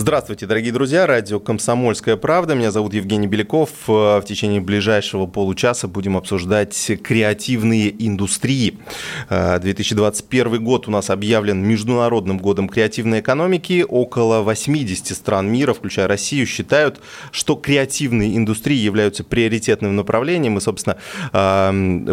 Здравствуйте, 0.00 0.46
дорогие 0.46 0.72
друзья. 0.72 1.08
Радио 1.08 1.40
«Комсомольская 1.40 2.16
правда». 2.16 2.54
Меня 2.54 2.70
зовут 2.70 2.94
Евгений 2.94 3.26
Беляков. 3.26 3.70
В 3.88 4.22
течение 4.24 4.60
ближайшего 4.60 5.26
получаса 5.26 5.88
будем 5.88 6.16
обсуждать 6.16 6.92
креативные 7.02 7.92
индустрии. 8.06 8.78
2021 9.28 10.62
год 10.62 10.86
у 10.86 10.92
нас 10.92 11.10
объявлен 11.10 11.66
Международным 11.66 12.38
годом 12.38 12.68
креативной 12.68 13.18
экономики. 13.18 13.84
Около 13.88 14.42
80 14.42 15.16
стран 15.16 15.50
мира, 15.50 15.74
включая 15.74 16.06
Россию, 16.06 16.46
считают, 16.46 17.00
что 17.32 17.56
креативные 17.56 18.36
индустрии 18.36 18.78
являются 18.78 19.24
приоритетным 19.24 19.96
направлением. 19.96 20.58
И, 20.58 20.60
собственно, 20.60 20.96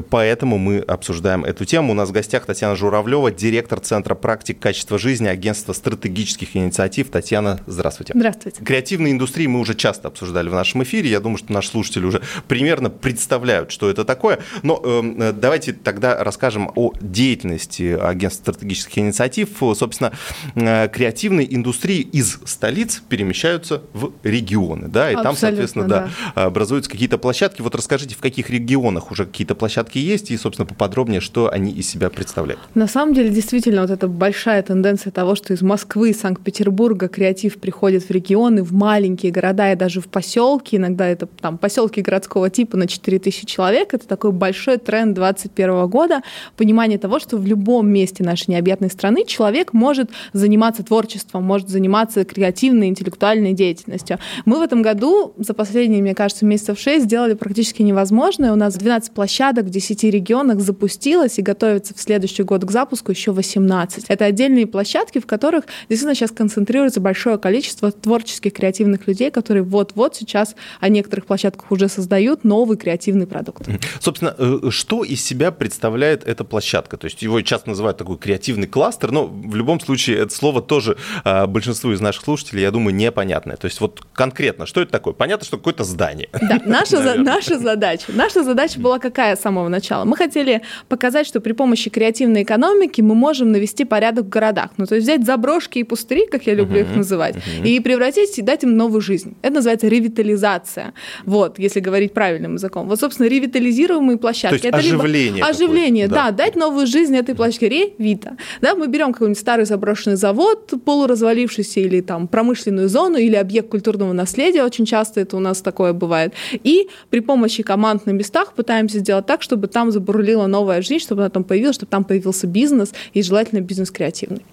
поэтому 0.09 0.57
мы 0.57 0.79
обсуждаем 0.79 1.45
эту 1.45 1.65
тему. 1.65 1.91
У 1.91 1.95
нас 1.95 2.09
в 2.09 2.13
гостях 2.13 2.47
Татьяна 2.47 2.75
Журавлева, 2.75 3.31
директор 3.31 3.79
Центра 3.79 4.15
практик 4.15 4.57
качества 4.57 4.97
жизни 4.97 5.27
Агентства 5.27 5.73
стратегических 5.73 6.55
инициатив. 6.57 7.11
Татьяна, 7.11 7.59
Здравствуйте. 7.75 8.13
Здравствуйте. 8.15 8.63
Креативные 8.63 9.13
индустрии 9.13 9.47
мы 9.47 9.59
уже 9.59 9.75
часто 9.75 10.07
обсуждали 10.07 10.49
в 10.49 10.53
нашем 10.53 10.83
эфире. 10.83 11.09
Я 11.09 11.19
думаю, 11.19 11.37
что 11.37 11.51
наши 11.51 11.69
слушатели 11.69 12.05
уже 12.05 12.21
примерно 12.47 12.89
представляют, 12.89 13.71
что 13.71 13.89
это 13.89 14.05
такое. 14.05 14.39
Но 14.63 14.81
э, 14.83 15.33
давайте 15.33 15.73
тогда 15.73 16.23
расскажем 16.23 16.71
о 16.75 16.93
деятельности 17.01 17.97
агентства 17.99 18.53
стратегических 18.53 18.99
инициатив. 18.99 19.49
Собственно, 19.59 20.13
э, 20.55 20.87
креативные 20.87 21.53
индустрии 21.53 21.99
из 21.99 22.39
столиц 22.45 23.01
перемещаются 23.09 23.81
в 23.93 24.13
регионы, 24.23 24.87
да, 24.87 25.11
и 25.11 25.15
Абсолютно, 25.15 25.23
там, 25.23 25.35
соответственно, 25.35 25.87
да. 25.87 26.09
да, 26.35 26.43
образуются 26.45 26.89
какие-то 26.89 27.17
площадки. 27.17 27.61
Вот 27.61 27.75
расскажите, 27.75 28.15
в 28.15 28.19
каких 28.19 28.49
регионах 28.49 29.11
уже 29.11 29.25
какие-то 29.25 29.55
площадки 29.55 29.97
есть, 29.97 30.31
и, 30.31 30.37
собственно, 30.37 30.65
поподробнее, 30.65 31.19
что 31.19 31.51
они 31.51 31.71
из 31.71 31.89
себя 31.89 32.09
представляют. 32.09 32.61
На 32.73 32.87
самом 32.87 33.13
деле, 33.13 33.29
действительно, 33.29 33.81
вот 33.81 33.91
эта 33.91 34.07
большая 34.07 34.63
тенденция 34.63 35.11
того, 35.11 35.35
что 35.35 35.53
из 35.53 35.61
Москвы, 35.61 36.13
Санкт-Петербурга 36.13 37.07
креатив 37.07 37.57
приходит 37.65 38.03
в 38.03 38.11
регионы, 38.11 38.61
в 38.61 38.73
маленькие 38.73 39.31
города 39.31 39.71
и 39.71 39.75
даже 39.75 39.99
в 39.99 40.07
поселки. 40.07 40.77
Иногда 40.77 41.07
это 41.07 41.25
там 41.25 41.57
поселки 41.57 41.99
городского 41.99 42.51
типа 42.51 42.77
на 42.77 42.85
4000 42.85 43.43
человек. 43.47 43.95
Это 43.95 44.07
такой 44.07 44.31
большой 44.31 44.77
тренд 44.77 45.15
2021 45.15 45.87
года. 45.87 46.21
Понимание 46.57 46.99
того, 46.99 47.17
что 47.17 47.37
в 47.37 47.47
любом 47.47 47.89
месте 47.89 48.23
нашей 48.23 48.51
необъятной 48.51 48.91
страны 48.91 49.25
человек 49.25 49.73
может 49.73 50.11
заниматься 50.31 50.83
творчеством, 50.83 51.41
может 51.43 51.69
заниматься 51.69 52.23
креативной, 52.23 52.89
интеллектуальной 52.89 53.53
деятельностью. 53.53 54.19
Мы 54.45 54.59
в 54.59 54.61
этом 54.61 54.83
году 54.83 55.33
за 55.37 55.55
последние, 55.55 56.03
мне 56.03 56.13
кажется, 56.13 56.45
месяцев 56.45 56.79
6 56.79 57.05
сделали 57.05 57.33
практически 57.33 57.81
невозможное. 57.81 58.53
У 58.53 58.55
нас 58.55 58.75
12 58.75 59.11
площадок 59.11 59.65
в 59.65 59.69
10 59.71 60.03
регионах 60.03 60.59
запустилось 60.59 61.39
и 61.39 61.41
готовится 61.41 61.95
в 61.95 61.99
следующий 61.99 62.43
год 62.43 62.63
к 62.63 62.69
запуску 62.69 63.09
еще 63.09 63.31
18. 63.31 64.05
Это 64.07 64.25
отдельные 64.25 64.67
площадки, 64.67 65.17
в 65.17 65.25
которых 65.25 65.63
действительно 65.89 66.13
сейчас 66.13 66.29
концентрируется 66.29 67.01
большое 67.01 67.39
количество 67.39 67.54
количество 67.55 67.89
творческих, 67.89 68.51
креативных 68.51 69.07
людей, 69.07 69.31
которые 69.31 69.63
вот-вот 69.63 70.13
сейчас 70.13 70.55
о 70.81 70.89
некоторых 70.89 71.25
площадках 71.25 71.71
уже 71.71 71.87
создают 71.87 72.43
новый 72.43 72.75
креативный 72.75 73.27
продукт. 73.27 73.69
Собственно, 74.01 74.35
э, 74.37 74.69
что 74.71 75.05
из 75.05 75.23
себя 75.23 75.51
представляет 75.51 76.27
эта 76.27 76.43
площадка? 76.43 76.97
То 76.97 77.05
есть 77.05 77.21
его 77.21 77.39
часто 77.41 77.69
называют 77.69 77.97
такой 77.97 78.17
креативный 78.17 78.67
кластер, 78.67 79.13
но 79.13 79.25
в 79.25 79.55
любом 79.55 79.79
случае 79.79 80.17
это 80.17 80.35
слово 80.35 80.61
тоже 80.61 80.97
а, 81.23 81.47
большинству 81.47 81.93
из 81.93 82.01
наших 82.01 82.25
слушателей, 82.25 82.61
я 82.61 82.71
думаю, 82.71 82.93
непонятное. 82.93 83.55
То 83.55 83.67
есть 83.67 83.79
вот 83.79 84.01
конкретно, 84.11 84.65
что 84.65 84.81
это 84.81 84.91
такое? 84.91 85.13
Понятно, 85.13 85.45
что 85.45 85.55
какое-то 85.55 85.85
здание. 85.85 86.27
Да, 86.33 86.59
наша, 86.65 87.01
за, 87.01 87.15
наша 87.15 87.57
задача. 87.57 88.07
Наша 88.09 88.43
задача 88.43 88.81
была 88.81 88.99
какая 88.99 89.37
с 89.37 89.41
самого 89.41 89.69
начала? 89.69 90.03
Мы 90.03 90.17
хотели 90.17 90.61
показать, 90.89 91.25
что 91.25 91.39
при 91.39 91.53
помощи 91.53 91.89
креативной 91.89 92.43
экономики 92.43 92.99
мы 92.99 93.15
можем 93.15 93.53
навести 93.53 93.85
порядок 93.85 94.25
в 94.25 94.29
городах. 94.29 94.71
Ну, 94.75 94.85
то 94.85 94.95
есть 94.95 95.07
взять 95.07 95.25
заброшки 95.25 95.79
и 95.79 95.83
пустыри, 95.83 96.27
как 96.27 96.47
я 96.47 96.53
люблю 96.53 96.81
uh-huh, 96.81 96.91
их 96.91 96.95
называть, 96.97 97.35
угу. 97.45 97.67
и 97.67 97.79
превратить, 97.79 98.43
дать 98.43 98.63
им 98.63 98.77
новую 98.77 99.01
жизнь. 99.01 99.35
Это 99.41 99.55
называется 99.55 99.87
ревитализация. 99.87 100.93
Вот, 101.25 101.59
если 101.59 101.79
говорить 101.79 102.13
правильным 102.13 102.55
языком. 102.55 102.87
Вот, 102.87 102.99
собственно, 102.99 103.27
ревитализируемые 103.27 104.17
площадки. 104.17 104.49
То 104.49 104.55
есть 104.55 104.65
это 104.65 104.77
оживление. 104.77 105.35
Либо 105.35 105.47
оживление, 105.47 106.07
да. 106.07 106.25
да, 106.25 106.31
дать 106.31 106.55
новую 106.55 106.87
жизнь 106.87 107.15
этой 107.15 107.35
площадке. 107.35 107.69
Ревита. 107.69 108.37
Да, 108.61 108.75
мы 108.75 108.87
берем 108.87 109.13
какой-нибудь 109.13 109.39
старый 109.39 109.65
заброшенный 109.65 110.17
завод, 110.17 110.73
полуразвалившийся 110.83 111.79
или 111.79 112.01
там 112.01 112.27
промышленную 112.27 112.89
зону, 112.89 113.17
или 113.17 113.35
объект 113.35 113.69
культурного 113.69 114.13
наследия, 114.13 114.63
очень 114.63 114.85
часто 114.85 115.21
это 115.21 115.37
у 115.37 115.39
нас 115.39 115.61
такое 115.61 115.93
бывает, 115.93 116.33
и 116.51 116.87
при 117.09 117.19
помощи 117.19 117.63
команд 117.63 118.05
на 118.05 118.11
местах 118.11 118.53
пытаемся 118.53 118.99
сделать 118.99 119.25
так, 119.25 119.41
чтобы 119.41 119.67
там 119.67 119.91
забурлила 119.91 120.47
новая 120.47 120.81
жизнь, 120.81 121.03
чтобы 121.03 121.21
она 121.21 121.29
там 121.29 121.43
появилась, 121.43 121.75
чтобы 121.75 121.89
там 121.89 122.03
появился 122.03 122.47
бизнес, 122.47 122.93
и 123.13 123.21
желательно 123.21 123.61
бизнес 123.61 123.91
креативный. 123.91 124.43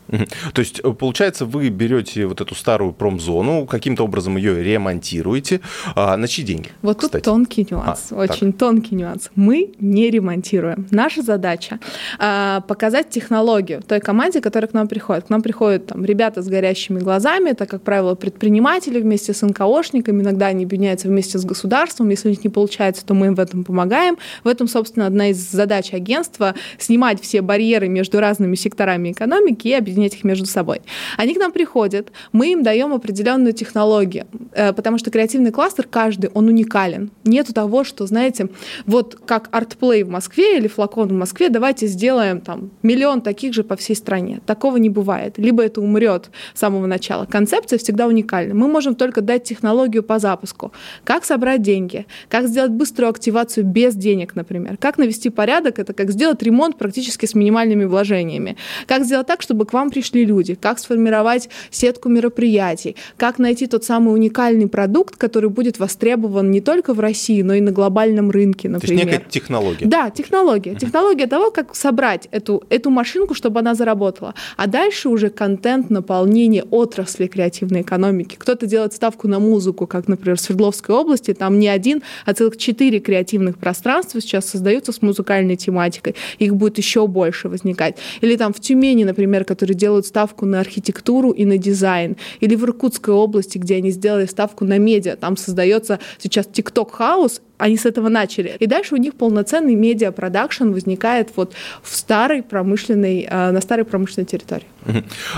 То 0.54 0.60
есть, 0.60 0.80
э, 0.80 0.92
получается, 0.92 1.46
вы 1.46 1.68
берете 1.68 2.26
вот 2.26 2.40
эту 2.40 2.54
старую 2.54 2.82
старую 2.82 2.92
промзону, 2.92 3.66
каким-то 3.66 4.02
образом 4.02 4.36
ее 4.36 4.62
ремонтируете. 4.62 5.60
А, 5.94 6.16
на 6.16 6.26
чьи 6.26 6.44
деньги? 6.44 6.68
Вот 6.82 6.98
кстати? 6.98 7.12
тут 7.12 7.24
тонкий 7.24 7.66
нюанс, 7.70 8.08
а, 8.10 8.16
очень 8.16 8.52
так. 8.52 8.58
тонкий 8.58 8.94
нюанс. 8.96 9.30
Мы 9.36 9.72
не 9.78 10.10
ремонтируем. 10.10 10.86
Наша 10.90 11.22
задача 11.22 11.78
а, 12.18 12.60
показать 12.62 13.10
технологию 13.10 13.82
той 13.82 14.00
команде, 14.00 14.40
которая 14.40 14.68
к 14.68 14.74
нам 14.74 14.88
приходит. 14.88 15.26
К 15.26 15.30
нам 15.30 15.42
приходят 15.42 15.86
там, 15.86 16.04
ребята 16.04 16.42
с 16.42 16.48
горящими 16.48 16.98
глазами, 16.98 17.50
это, 17.50 17.66
как 17.66 17.82
правило, 17.82 18.14
предприниматели 18.14 19.00
вместе 19.00 19.32
с 19.32 19.46
НКОшниками, 19.46 20.22
иногда 20.22 20.46
они 20.46 20.64
объединяются 20.64 21.08
вместе 21.08 21.38
с 21.38 21.44
государством. 21.44 22.08
Если 22.10 22.28
у 22.28 22.30
них 22.30 22.42
не 22.42 22.50
получается, 22.50 23.04
то 23.06 23.14
мы 23.14 23.26
им 23.26 23.34
в 23.34 23.40
этом 23.40 23.64
помогаем. 23.64 24.16
В 24.44 24.48
этом, 24.48 24.66
собственно, 24.66 25.06
одна 25.06 25.28
из 25.28 25.36
задач 25.36 25.94
агентства— 25.94 26.54
снимать 26.78 27.20
все 27.20 27.42
барьеры 27.42 27.88
между 27.88 28.18
разными 28.18 28.56
секторами 28.56 29.12
экономики 29.12 29.68
и 29.68 29.74
объединять 29.74 30.01
их 30.06 30.24
между 30.24 30.46
собой. 30.46 30.82
Они 31.16 31.34
к 31.34 31.38
нам 31.38 31.52
приходят, 31.52 32.12
мы 32.32 32.52
им 32.52 32.62
даем 32.62 32.82
даем 32.82 32.94
определенную 32.94 33.52
технологию, 33.52 34.26
э, 34.52 34.72
потому 34.72 34.98
что 34.98 35.10
креативный 35.10 35.52
кластер 35.52 35.86
каждый, 35.90 36.30
он 36.34 36.48
уникален. 36.48 37.10
Нету 37.24 37.52
того, 37.52 37.84
что, 37.84 38.06
знаете, 38.06 38.48
вот 38.86 39.18
как 39.26 39.48
артплей 39.52 40.02
в 40.02 40.08
Москве 40.08 40.58
или 40.58 40.68
флакон 40.68 41.08
в 41.08 41.12
Москве, 41.12 41.48
давайте 41.48 41.86
сделаем 41.86 42.40
там 42.40 42.70
миллион 42.82 43.20
таких 43.20 43.54
же 43.54 43.62
по 43.62 43.76
всей 43.76 43.94
стране. 43.94 44.40
Такого 44.46 44.78
не 44.78 44.90
бывает. 44.90 45.38
Либо 45.38 45.62
это 45.62 45.80
умрет 45.80 46.30
с 46.54 46.60
самого 46.60 46.86
начала. 46.86 47.26
Концепция 47.26 47.78
всегда 47.78 48.06
уникальна. 48.06 48.54
Мы 48.54 48.68
можем 48.68 48.94
только 48.94 49.20
дать 49.20 49.44
технологию 49.44 50.02
по 50.02 50.18
запуску. 50.18 50.72
Как 51.04 51.24
собрать 51.24 51.62
деньги, 51.62 52.06
как 52.28 52.48
сделать 52.48 52.72
быструю 52.72 53.10
активацию 53.10 53.64
без 53.64 53.94
денег, 53.94 54.34
например, 54.34 54.76
как 54.76 54.98
навести 54.98 55.30
порядок, 55.30 55.78
это 55.78 55.92
как 55.92 56.10
сделать 56.10 56.42
ремонт 56.42 56.78
практически 56.78 57.26
с 57.26 57.34
минимальными 57.34 57.84
вложениями, 57.84 58.56
как 58.86 59.04
сделать 59.04 59.26
так, 59.26 59.42
чтобы 59.42 59.66
к 59.66 59.72
вам 59.72 59.90
пришли 59.92 60.24
люди, 60.24 60.54
как 60.54 60.78
сформировать 60.78 61.50
сетку 61.70 62.08
мероприятий, 62.08 62.96
как 63.18 63.38
найти 63.38 63.66
тот 63.66 63.84
самый 63.84 64.14
уникальный 64.14 64.66
продукт, 64.68 65.16
который 65.16 65.50
будет 65.50 65.78
востребован 65.78 66.50
не 66.50 66.62
только 66.62 66.94
в 66.94 67.00
России, 67.00 67.42
но 67.42 67.52
и 67.52 67.60
на 67.60 67.72
глобальном 67.72 68.30
рынке, 68.30 68.70
например. 68.70 69.04
То 69.04 69.04
есть 69.04 69.18
некая 69.20 69.30
технология. 69.30 69.86
Да, 69.86 70.08
технология. 70.10 70.74
Технология 70.74 71.26
того, 71.26 71.50
как 71.50 71.76
собрать 71.76 72.28
эту, 72.30 72.62
эту 72.70 72.88
машинку, 72.88 73.34
чтобы 73.34 73.60
она 73.60 73.74
заработала. 73.74 74.34
А 74.56 74.66
дальше 74.66 75.10
уже 75.10 75.28
контент 75.28 75.90
наполнение 75.90 76.64
отрасли 76.70 77.26
креативной 77.26 77.82
экономики. 77.82 78.36
Кто-то 78.38 78.66
делает 78.66 78.94
ставку 78.94 79.28
на 79.28 79.40
музыку, 79.40 79.86
как, 79.86 80.08
например, 80.08 80.38
в 80.38 80.40
Свердловской 80.40 80.94
области, 80.94 81.34
там 81.34 81.58
не 81.58 81.68
один, 81.68 82.02
а 82.24 82.32
целых 82.32 82.56
четыре 82.56 82.98
креативных 83.00 83.58
пространства 83.58 84.22
сейчас 84.22 84.46
создаются 84.46 84.92
с 84.92 85.02
музыкальной 85.02 85.56
тематикой. 85.56 86.14
Их 86.38 86.54
будет 86.54 86.78
еще 86.78 87.06
больше 87.06 87.48
возникать. 87.48 87.96
Или 88.22 88.36
там 88.36 88.54
в 88.54 88.60
Тюмени, 88.60 89.04
например, 89.04 89.44
которые 89.44 89.76
делают 89.82 90.06
ставку 90.06 90.46
на 90.46 90.60
архитектуру 90.60 91.32
и 91.32 91.44
на 91.44 91.58
дизайн. 91.58 92.16
Или 92.38 92.54
в 92.54 92.62
Иркутской 92.64 93.12
области, 93.12 93.58
где 93.58 93.76
они 93.76 93.90
сделали 93.90 94.26
ставку 94.26 94.64
на 94.64 94.78
медиа. 94.78 95.16
Там 95.16 95.36
создается 95.36 95.98
сейчас 96.18 96.46
TikTok 96.46 96.90
house, 96.92 97.42
они 97.62 97.76
с 97.76 97.86
этого 97.86 98.08
начали. 98.08 98.56
И 98.58 98.66
дальше 98.66 98.94
у 98.94 98.98
них 98.98 99.14
полноценный 99.14 99.76
медиа-продакшн 99.76 100.72
возникает 100.72 101.30
вот 101.36 101.52
в 101.82 101.94
старой 101.94 102.42
промышленной, 102.42 103.28
э, 103.30 103.50
на 103.52 103.60
старой 103.60 103.84
промышленной 103.84 104.26
территории. 104.26 104.66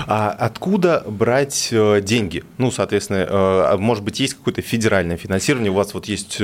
А 0.07 0.31
откуда 0.31 1.03
брать 1.07 1.69
э, 1.71 2.01
деньги? 2.01 2.43
Ну, 2.57 2.71
соответственно, 2.71 3.17
э, 3.17 3.27
а 3.29 3.77
может 3.77 4.03
быть, 4.03 4.19
есть 4.19 4.33
какое-то 4.33 4.63
федеральное 4.63 5.17
финансирование, 5.17 5.71
у 5.71 5.75
вас 5.75 5.93
вот 5.93 6.05
есть 6.07 6.39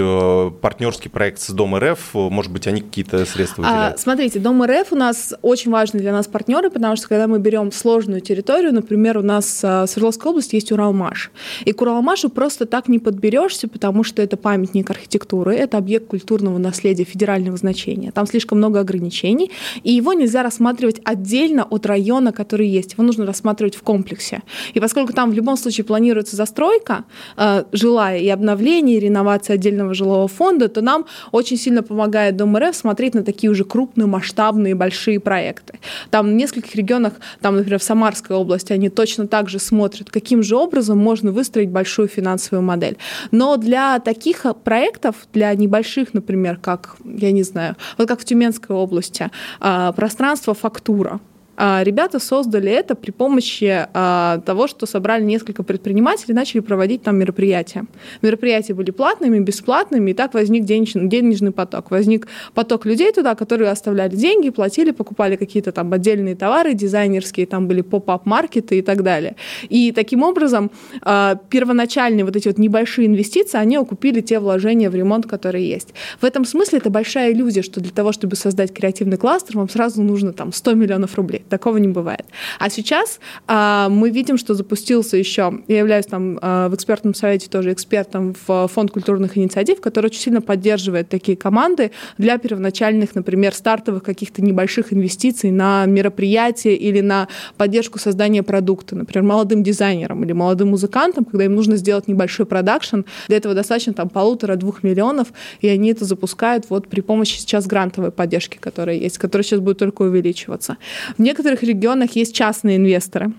партнерский 0.62 1.10
проект 1.10 1.40
с 1.40 1.50
Дом 1.50 1.76
РФ, 1.76 2.14
может 2.14 2.52
быть, 2.52 2.68
они 2.68 2.82
какие-то 2.82 3.26
средства 3.26 3.64
выделяют? 3.64 3.96
А, 3.96 3.98
смотрите, 3.98 4.40
Дом 4.40 4.64
РФ 4.64 4.92
у 4.92 4.96
нас 4.96 5.34
очень 5.42 5.72
важный 5.72 6.00
для 6.00 6.12
нас 6.12 6.28
партнеры, 6.28 6.70
потому 6.70 6.96
что 6.96 7.08
когда 7.08 7.26
мы 7.26 7.40
берем 7.40 7.72
сложную 7.72 8.22
территорию, 8.22 8.72
например, 8.72 9.18
у 9.18 9.24
нас 9.24 9.64
в 9.64 9.88
Свердловской 9.88 10.30
области 10.30 10.56
есть 10.56 10.72
Уралмаш, 10.72 11.32
и 11.66 11.72
к 11.72 11.82
Уралмашу 11.82 12.30
просто 12.30 12.68
так 12.68 12.88
не 12.88 13.00
подберешься, 13.00 13.68
потому 13.68 14.04
что 14.04 14.22
это 14.22 14.38
памятник 14.38 14.90
архитектуры, 14.92 15.56
это 15.56 15.71
объект 15.76 16.08
культурного 16.08 16.58
наследия 16.58 17.04
федерального 17.04 17.58
значения. 17.58 18.12
Там 18.12 18.26
слишком 18.28 18.58
много 18.58 18.80
ограничений, 18.80 19.52
и 19.84 19.92
его 19.92 20.14
нельзя 20.14 20.44
рассматривать 20.44 21.02
отдельно 21.04 21.64
от 21.64 21.86
района, 21.86 22.32
который 22.32 22.68
есть. 22.68 22.94
Его 22.94 23.04
нужно 23.04 23.26
рассматривать 23.26 23.76
в 23.76 23.82
комплексе. 23.82 24.42
И 24.74 24.80
поскольку 24.80 25.14
там 25.14 25.32
в 25.32 25.34
любом 25.34 25.58
случае 25.58 25.86
планируется 25.86 26.36
застройка, 26.36 27.06
э, 27.38 27.64
жилая 27.72 28.20
и 28.20 28.28
обновление, 28.30 28.98
и 28.98 29.00
реновация 29.00 29.56
отдельного 29.56 29.94
жилого 29.94 30.28
фонда, 30.28 30.68
то 30.68 30.82
нам 30.82 31.06
очень 31.32 31.58
сильно 31.58 31.84
помогает 31.84 32.36
Дом 32.36 32.58
РФ 32.58 32.76
смотреть 32.76 33.14
на 33.14 33.24
такие 33.24 33.50
уже 33.50 33.64
крупные, 33.64 34.08
масштабные, 34.08 34.76
большие 34.76 35.20
проекты. 35.20 35.80
Там 36.10 36.28
в 36.28 36.34
нескольких 36.34 36.76
регионах, 36.76 37.14
там, 37.42 37.56
например, 37.56 37.80
в 37.80 37.84
Самарской 37.84 38.36
области, 38.36 38.74
они 38.74 38.90
точно 38.90 39.28
так 39.28 39.50
же 39.50 39.60
смотрят, 39.60 40.10
каким 40.10 40.44
же 40.44 40.56
образом 40.56 40.98
можно 40.98 41.32
выстроить 41.32 41.70
большую 41.70 42.08
финансовую 42.08 42.62
модель. 42.64 42.98
Но 43.32 43.58
для 43.58 44.00
таких 44.00 44.46
проектов, 44.64 45.16
для 45.34 45.51
небольших, 45.56 46.14
например, 46.14 46.58
как, 46.58 46.96
я 47.04 47.32
не 47.32 47.44
знаю, 47.44 47.76
вот 47.98 48.08
как 48.08 48.20
в 48.20 48.26
Тюменской 48.26 48.76
области, 48.76 49.30
а, 49.60 49.92
пространство 49.92 50.54
фактура, 50.54 51.20
ребята 51.58 52.20
создали 52.20 52.72
это 52.72 52.96
при 52.96 53.12
помощи 53.12 53.88
а, 53.94 54.40
того, 54.46 54.68
что 54.68 54.86
собрали 54.86 55.24
несколько 55.24 55.64
предпринимателей 55.64 56.34
и 56.34 56.36
начали 56.36 56.62
проводить 56.62 57.04
там 57.04 57.18
мероприятия. 57.18 57.86
Мероприятия 58.22 58.74
были 58.74 58.92
платными, 58.92 59.40
бесплатными, 59.40 60.12
и 60.12 60.14
так 60.14 60.34
возник 60.34 60.64
денежный, 60.66 61.08
денежный 61.08 61.52
поток. 61.52 61.92
Возник 61.92 62.28
поток 62.54 62.86
людей 62.86 63.12
туда, 63.12 63.36
которые 63.36 63.70
оставляли 63.70 64.16
деньги, 64.16 64.50
платили, 64.50 64.92
покупали 64.92 65.36
какие-то 65.36 65.72
там 65.72 65.92
отдельные 65.94 66.36
товары 66.36 66.74
дизайнерские, 66.74 67.46
там 67.46 67.68
были 67.68 67.82
поп-ап-маркеты 67.82 68.80
и 68.80 68.82
так 68.82 69.04
далее. 69.04 69.36
И 69.70 69.92
таким 69.92 70.24
образом 70.24 70.72
а, 71.02 71.36
первоначальные 71.50 72.26
вот 72.26 72.36
эти 72.36 72.48
вот 72.48 72.58
небольшие 72.58 73.08
инвестиции, 73.08 73.58
они 73.58 73.78
окупили 73.78 74.22
те 74.22 74.40
вложения 74.40 74.90
в 74.90 74.96
ремонт, 74.96 75.28
которые 75.28 75.68
есть. 75.68 75.94
В 76.20 76.26
этом 76.26 76.46
смысле 76.46 76.80
это 76.80 76.90
большая 76.90 77.34
иллюзия, 77.34 77.62
что 77.62 77.82
для 77.82 77.92
того, 77.92 78.12
чтобы 78.12 78.36
создать 78.36 78.74
креативный 78.74 79.18
кластер, 79.18 79.58
вам 79.58 79.70
сразу 79.70 80.02
нужно 80.02 80.34
там 80.34 80.54
100 80.54 80.74
миллионов 80.74 81.16
рублей. 81.16 81.41
Такого 81.50 81.78
не 81.78 81.88
бывает. 81.88 82.26
А 82.60 82.70
сейчас 82.70 83.20
а, 83.48 83.90
мы 83.90 84.10
видим, 84.10 84.38
что 84.38 84.54
запустился 84.54 85.18
еще, 85.18 85.54
я 85.68 85.80
являюсь 85.80 86.06
там 86.06 86.40
а, 86.42 86.70
в 86.70 86.76
экспертном 86.76 87.14
совете 87.14 87.50
тоже 87.50 87.74
экспертом 87.74 88.36
в 88.48 88.68
фонд 88.68 88.92
культурных 88.92 89.38
инициатив, 89.38 89.82
который 89.82 90.08
очень 90.08 90.22
сильно 90.22 90.42
поддерживает 90.42 91.10
такие 91.10 91.38
команды 91.38 91.92
для 92.18 92.38
первоначальных, 92.38 93.16
например, 93.16 93.54
стартовых 93.54 94.04
каких-то 94.04 94.42
небольших 94.42 94.94
инвестиций 94.94 95.52
на 95.52 95.86
мероприятие 95.86 96.76
или 96.76 97.02
на 97.02 97.28
поддержку 97.58 98.00
создания 98.00 98.44
продукта, 98.44 98.96
например, 98.96 99.28
молодым 99.28 99.64
дизайнерам 99.64 100.24
или 100.24 100.34
молодым 100.34 100.70
музыкантам, 100.70 101.26
когда 101.26 101.46
им 101.46 101.56
нужно 101.56 101.76
сделать 101.76 102.08
небольшой 102.08 102.46
продакшн, 102.46 103.02
для 103.28 103.38
этого 103.38 103.54
достаточно 103.54 103.94
там 103.94 104.10
полутора-двух 104.10 104.84
миллионов, 104.84 105.28
и 105.62 105.68
они 105.68 105.92
это 105.92 106.06
запускают 106.06 106.66
вот 106.70 106.88
при 106.88 107.02
помощи 107.02 107.38
сейчас 107.38 107.68
грантовой 107.68 108.12
поддержки, 108.12 108.58
которая 108.58 108.96
есть, 108.96 109.18
которая 109.18 109.44
сейчас 109.44 109.60
будет 109.60 109.78
только 109.78 110.04
увеличиваться. 110.04 110.78
В 111.18 111.22
некоторых 111.32 111.64
регионах 111.64 112.12
есть 112.18 112.36
частные 112.36 112.76
инвесторы 112.76 113.32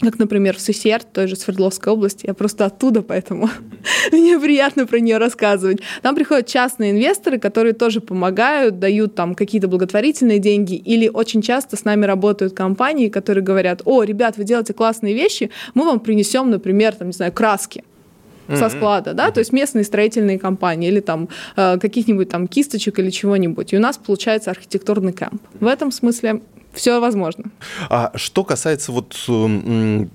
как, 0.00 0.20
например, 0.20 0.56
в 0.56 0.60
СССР, 0.60 1.02
той 1.02 1.26
же 1.26 1.34
Свердловской 1.34 1.92
области. 1.92 2.24
Я 2.24 2.32
просто 2.32 2.66
оттуда, 2.66 3.02
поэтому 3.02 3.50
мне 4.12 4.38
приятно 4.38 4.86
про 4.86 5.00
нее 5.00 5.18
рассказывать. 5.18 5.80
Там 6.02 6.14
приходят 6.14 6.46
частные 6.46 6.92
инвесторы, 6.92 7.40
которые 7.40 7.72
тоже 7.72 8.00
помогают, 8.00 8.78
дают 8.78 9.16
там 9.16 9.34
какие-то 9.34 9.66
благотворительные 9.66 10.38
деньги, 10.38 10.76
или 10.76 11.08
очень 11.08 11.42
часто 11.42 11.76
с 11.76 11.84
нами 11.84 12.06
работают 12.06 12.54
компании, 12.54 13.08
которые 13.08 13.42
говорят, 13.42 13.82
о, 13.86 14.04
ребят, 14.04 14.36
вы 14.36 14.44
делаете 14.44 14.72
классные 14.72 15.14
вещи, 15.14 15.50
мы 15.74 15.84
вам 15.84 15.98
принесем, 15.98 16.48
например, 16.48 16.94
там, 16.94 17.08
не 17.08 17.14
знаю, 17.14 17.32
краски 17.32 17.82
со 18.56 18.68
склада, 18.68 19.14
да, 19.14 19.30
то 19.30 19.40
есть 19.40 19.52
местные 19.52 19.84
строительные 19.84 20.38
компании 20.38 20.88
или 20.88 21.00
там 21.00 21.28
э, 21.56 21.78
каких-нибудь 21.78 22.28
там 22.28 22.48
кисточек 22.48 22.98
или 22.98 23.10
чего-нибудь. 23.10 23.72
И 23.72 23.76
у 23.76 23.80
нас 23.80 23.98
получается 23.98 24.50
архитектурный 24.50 25.12
кемп. 25.12 25.42
В 25.60 25.66
этом 25.66 25.92
смысле 25.92 26.40
все 26.78 27.00
возможно. 27.00 27.44
А 27.90 28.12
что 28.14 28.44
касается 28.44 28.92
вот 28.92 29.16
а, 29.28 30.06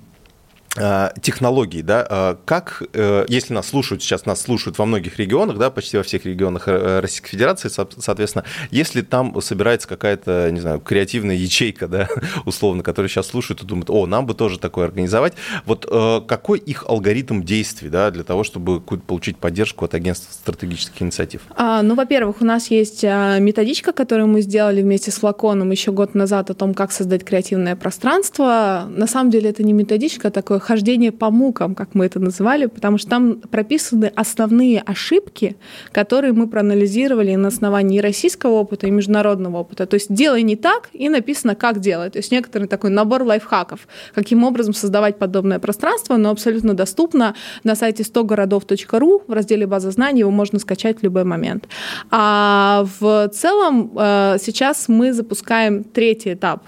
технологий, 0.74 1.82
да, 1.82 2.04
а, 2.08 2.38
как, 2.44 2.82
э, 2.92 3.26
если 3.28 3.54
нас 3.54 3.68
слушают, 3.68 4.02
сейчас 4.02 4.26
нас 4.26 4.40
слушают 4.40 4.76
во 4.76 4.86
многих 4.86 5.18
регионах, 5.20 5.56
да, 5.56 5.70
почти 5.70 5.96
во 5.96 6.02
всех 6.02 6.26
регионах 6.26 6.66
э, 6.66 6.98
Российской 6.98 7.28
Федерации, 7.28 7.68
соответственно, 7.68 8.44
если 8.72 9.02
там 9.02 9.40
собирается 9.40 9.86
какая-то, 9.86 10.50
не 10.50 10.60
знаю, 10.60 10.80
креативная 10.80 11.36
ячейка, 11.36 11.86
да, 11.86 12.08
условно, 12.44 12.82
которая 12.82 13.08
сейчас 13.08 13.28
слушают 13.28 13.62
и 13.62 13.66
думают, 13.66 13.88
о, 13.88 14.06
нам 14.06 14.26
бы 14.26 14.34
тоже 14.34 14.58
такое 14.58 14.86
организовать, 14.86 15.34
вот 15.64 15.86
э, 15.88 16.20
какой 16.26 16.58
их 16.58 16.84
алгоритм 16.88 17.42
действий, 17.42 17.88
да, 17.88 18.10
для 18.10 18.24
того, 18.24 18.42
чтобы 18.42 18.80
получить 18.80 19.36
поддержку 19.36 19.84
от 19.84 19.94
агентства 19.94 20.32
стратегических 20.32 21.00
инициатив? 21.02 21.42
А, 21.56 21.82
ну, 21.82 21.94
во-первых, 21.94 22.40
у 22.40 22.44
нас 22.44 22.68
есть 22.72 23.04
методичка, 23.04 23.92
которую 23.92 24.26
мы 24.26 24.40
сделали 24.40 24.82
вместе 24.82 25.12
с 25.12 25.18
Флаконом 25.18 25.70
еще 25.70 25.92
год 25.92 26.16
назад 26.16 26.50
о 26.50 26.54
том, 26.54 26.74
как 26.74 26.90
создать 26.90 27.24
креативное 27.24 27.76
пространство. 27.76 28.88
На 28.88 29.06
самом 29.06 29.30
деле 29.30 29.50
это 29.50 29.62
не 29.62 29.72
методичка, 29.72 30.28
а 30.28 30.30
такое 30.32 30.58
хождение 30.64 31.12
по 31.12 31.30
мукам, 31.30 31.74
как 31.74 31.94
мы 31.94 32.06
это 32.06 32.18
называли, 32.18 32.66
потому 32.66 32.98
что 32.98 33.10
там 33.10 33.36
прописаны 33.36 34.12
основные 34.14 34.80
ошибки, 34.80 35.56
которые 35.92 36.32
мы 36.32 36.48
проанализировали 36.48 37.34
на 37.34 37.48
основании 37.48 38.00
российского 38.00 38.52
опыта, 38.52 38.86
и 38.86 38.90
международного 38.90 39.58
опыта. 39.58 39.86
То 39.86 39.94
есть 39.94 40.12
делай 40.12 40.42
не 40.42 40.56
так, 40.56 40.88
и 40.92 41.08
написано, 41.08 41.54
как 41.54 41.80
делать. 41.80 42.14
То 42.14 42.18
есть 42.18 42.32
некоторый 42.32 42.68
такой 42.68 42.90
набор 42.90 43.22
лайфхаков, 43.22 43.86
каким 44.14 44.44
образом 44.44 44.74
создавать 44.74 45.18
подобное 45.18 45.58
пространство, 45.58 46.16
но 46.16 46.30
абсолютно 46.30 46.74
доступно 46.74 47.34
на 47.62 47.74
сайте 47.74 48.02
100городов.ру 48.02 49.22
в 49.26 49.32
разделе 49.32 49.66
«База 49.66 49.90
знаний», 49.90 50.20
его 50.20 50.30
можно 50.30 50.58
скачать 50.58 51.00
в 51.00 51.02
любой 51.02 51.24
момент. 51.24 51.68
А 52.10 52.86
в 53.00 53.28
целом 53.28 53.92
э, 53.96 54.36
сейчас 54.40 54.88
мы 54.88 55.12
запускаем 55.12 55.84
третий 55.84 56.32
этап 56.32 56.62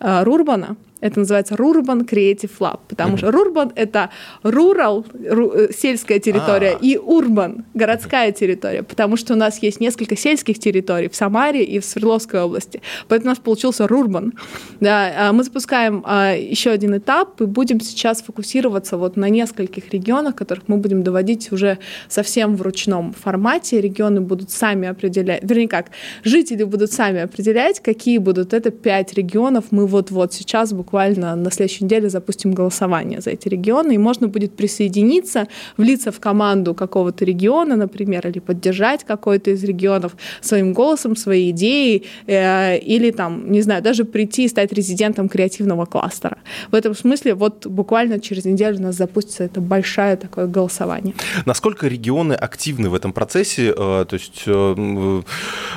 э, 0.00 0.22
Рурбана— 0.24 0.76
это 1.02 1.18
называется 1.18 1.56
Rural 1.56 2.06
Creative 2.06 2.50
Lab, 2.60 2.80
потому 2.88 3.16
что 3.16 3.26
Rural— 3.26 3.72
это 3.74 4.10
rural, 4.44 5.04
э, 5.12 5.72
сельская 5.76 6.20
территория, 6.20 6.76
а. 6.76 6.78
и 6.80 6.96
urban— 6.96 7.64
городская 7.74 8.30
территория, 8.30 8.84
потому 8.84 9.16
что 9.16 9.34
у 9.34 9.36
нас 9.36 9.60
есть 9.62 9.80
несколько 9.80 10.16
сельских 10.16 10.60
территорий 10.60 11.08
в 11.08 11.16
Самаре 11.16 11.64
и 11.64 11.80
в 11.80 11.84
Свердловской 11.84 12.40
области. 12.40 12.80
Поэтому 13.08 13.30
у 13.30 13.32
нас 13.32 13.38
получился 13.38 13.88
Рурбан. 13.88 14.32
Да, 14.80 15.12
а 15.18 15.32
мы 15.32 15.42
запускаем 15.42 16.02
а, 16.06 16.34
еще 16.34 16.70
один 16.70 16.96
этап 16.96 17.40
и 17.40 17.46
будем 17.46 17.80
сейчас 17.80 18.22
фокусироваться 18.22 18.96
вот 18.96 19.16
на 19.16 19.28
нескольких 19.28 19.92
регионах, 19.92 20.36
которых 20.36 20.68
мы 20.68 20.76
будем 20.76 21.02
доводить 21.02 21.50
уже 21.50 21.78
совсем 22.08 22.56
в 22.56 22.62
ручном 22.62 23.12
формате. 23.12 23.80
Регионы 23.80 24.20
будут 24.20 24.50
сами 24.50 24.86
определять, 24.86 25.42
вернее 25.42 25.68
как, 25.68 25.90
жители 26.22 26.62
будут 26.62 26.92
сами 26.92 27.22
определять, 27.22 27.80
какие 27.80 28.18
будут. 28.18 28.54
Это 28.54 28.70
пять 28.70 29.14
регионов. 29.14 29.64
Мы 29.72 29.86
вот-вот 29.86 30.32
сейчас 30.32 30.72
буквально 30.72 30.91
буквально 30.92 31.36
на 31.36 31.50
следующей 31.50 31.84
неделе 31.84 32.10
запустим 32.10 32.52
голосование 32.52 33.22
за 33.22 33.30
эти 33.30 33.48
регионы, 33.48 33.94
и 33.94 33.98
можно 33.98 34.28
будет 34.28 34.56
присоединиться, 34.56 35.48
влиться 35.78 36.12
в 36.12 36.20
команду 36.20 36.74
какого-то 36.74 37.24
региона, 37.24 37.76
например, 37.76 38.26
или 38.28 38.40
поддержать 38.40 39.04
какой-то 39.04 39.50
из 39.50 39.64
регионов 39.64 40.12
своим 40.42 40.74
голосом, 40.74 41.16
своей 41.16 41.50
идеей, 41.50 42.02
э, 42.26 42.78
или 42.78 43.10
там, 43.10 43.50
не 43.52 43.62
знаю, 43.62 43.82
даже 43.82 44.04
прийти 44.04 44.44
и 44.44 44.48
стать 44.48 44.72
резидентом 44.72 45.28
креативного 45.28 45.86
кластера. 45.86 46.36
В 46.70 46.74
этом 46.74 46.94
смысле 46.94 47.34
вот 47.34 47.66
буквально 47.66 48.20
через 48.20 48.44
неделю 48.44 48.76
у 48.78 48.82
нас 48.82 48.96
запустится 48.96 49.44
это 49.44 49.60
большое 49.60 50.16
такое 50.16 50.46
голосование. 50.46 51.14
Насколько 51.46 51.88
регионы 51.88 52.34
активны 52.34 52.90
в 52.90 52.94
этом 52.94 53.12
процессе? 53.12 53.72
Э, 53.78 54.04
то 54.04 54.14
есть 54.14 54.42
э, 54.46 55.22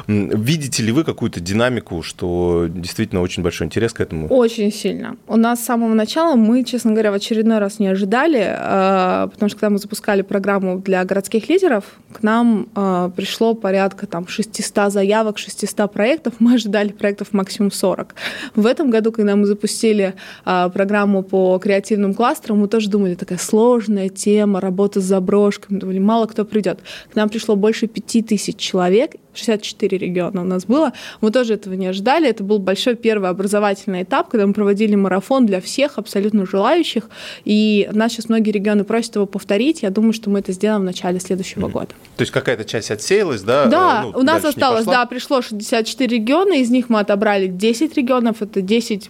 видите 0.07 0.83
ли 0.83 0.91
вы 0.91 1.03
какую-то 1.03 1.39
динамику, 1.39 2.03
что 2.03 2.67
действительно 2.69 3.21
очень 3.21 3.43
большой 3.43 3.67
интерес 3.67 3.93
к 3.93 4.01
этому? 4.01 4.27
Очень 4.27 4.73
сильно 4.73 5.04
сильно. 5.05 5.17
У 5.27 5.37
нас 5.37 5.61
с 5.61 5.65
самого 5.65 5.93
начала 5.93 6.35
мы, 6.35 6.63
честно 6.63 6.91
говоря, 6.91 7.11
в 7.11 7.15
очередной 7.15 7.59
раз 7.59 7.79
не 7.79 7.87
ожидали, 7.87 8.39
э, 8.39 9.27
потому 9.31 9.49
что 9.49 9.59
когда 9.59 9.69
мы 9.69 9.77
запускали 9.77 10.21
программу 10.21 10.79
для 10.79 11.03
городских 11.03 11.49
лидеров, 11.49 11.83
к 12.13 12.23
нам 12.23 12.67
э, 12.75 13.09
пришло 13.15 13.53
порядка 13.53 14.07
там 14.07 14.27
600 14.27 14.91
заявок, 14.91 15.37
600 15.37 15.91
проектов. 15.91 16.33
Мы 16.39 16.55
ожидали 16.55 16.89
проектов 16.89 17.33
максимум 17.33 17.71
40. 17.71 18.15
В 18.55 18.65
этом 18.65 18.89
году, 18.89 19.11
когда 19.11 19.35
мы 19.35 19.45
запустили 19.45 20.13
э, 20.45 20.69
программу 20.73 21.23
по 21.23 21.57
креативным 21.59 22.13
кластерам, 22.13 22.59
мы 22.59 22.67
тоже 22.67 22.89
думали, 22.89 23.15
такая 23.15 23.37
сложная 23.37 24.09
тема, 24.09 24.61
работа 24.61 25.01
с 25.01 25.03
заброшками, 25.03 25.79
думали, 25.79 25.99
мало 25.99 26.25
кто 26.25 26.45
придет. 26.45 26.79
К 27.11 27.15
нам 27.15 27.29
пришло 27.29 27.55
больше 27.55 27.87
5000 27.87 28.57
человек, 28.57 29.11
64 29.37 29.97
региона 29.97 30.41
у 30.41 30.45
нас 30.45 30.65
было. 30.65 30.93
Мы 31.21 31.31
тоже 31.31 31.53
этого 31.53 31.73
не 31.73 31.87
ожидали. 31.87 32.27
Это 32.29 32.43
был 32.43 32.59
большой 32.59 32.95
первый 32.95 33.29
образовательный 33.29 34.03
этап, 34.03 34.29
когда 34.29 34.45
мы 34.47 34.53
проводили 34.53 34.95
марафон 34.95 35.45
для 35.45 35.61
всех 35.61 35.97
абсолютно 35.97 36.45
желающих. 36.45 37.09
И 37.43 37.89
нас 37.91 38.11
сейчас 38.11 38.29
многие 38.29 38.51
регионы 38.51 38.83
просят 38.83 39.15
его 39.15 39.25
повторить. 39.25 39.83
Я 39.83 39.89
думаю, 39.89 40.13
что 40.13 40.29
мы 40.29 40.39
это 40.39 40.51
сделаем 40.51 40.81
в 40.81 40.85
начале 40.85 41.19
следующего 41.19 41.67
mm. 41.67 41.71
года. 41.71 41.89
То 42.17 42.21
есть 42.21 42.31
какая-то 42.31 42.65
часть 42.65 42.91
отсеялась, 42.91 43.41
да? 43.41 43.65
Да, 43.65 44.01
ну, 44.03 44.19
у 44.19 44.23
нас 44.23 44.43
осталось, 44.43 44.85
да, 44.85 45.05
пришло 45.05 45.41
64 45.41 46.15
региона, 46.15 46.53
из 46.53 46.69
них 46.69 46.89
мы 46.89 46.99
отобрали 46.99 47.47
10 47.47 47.95
регионов, 47.97 48.41
это 48.41 48.61
10 48.61 49.09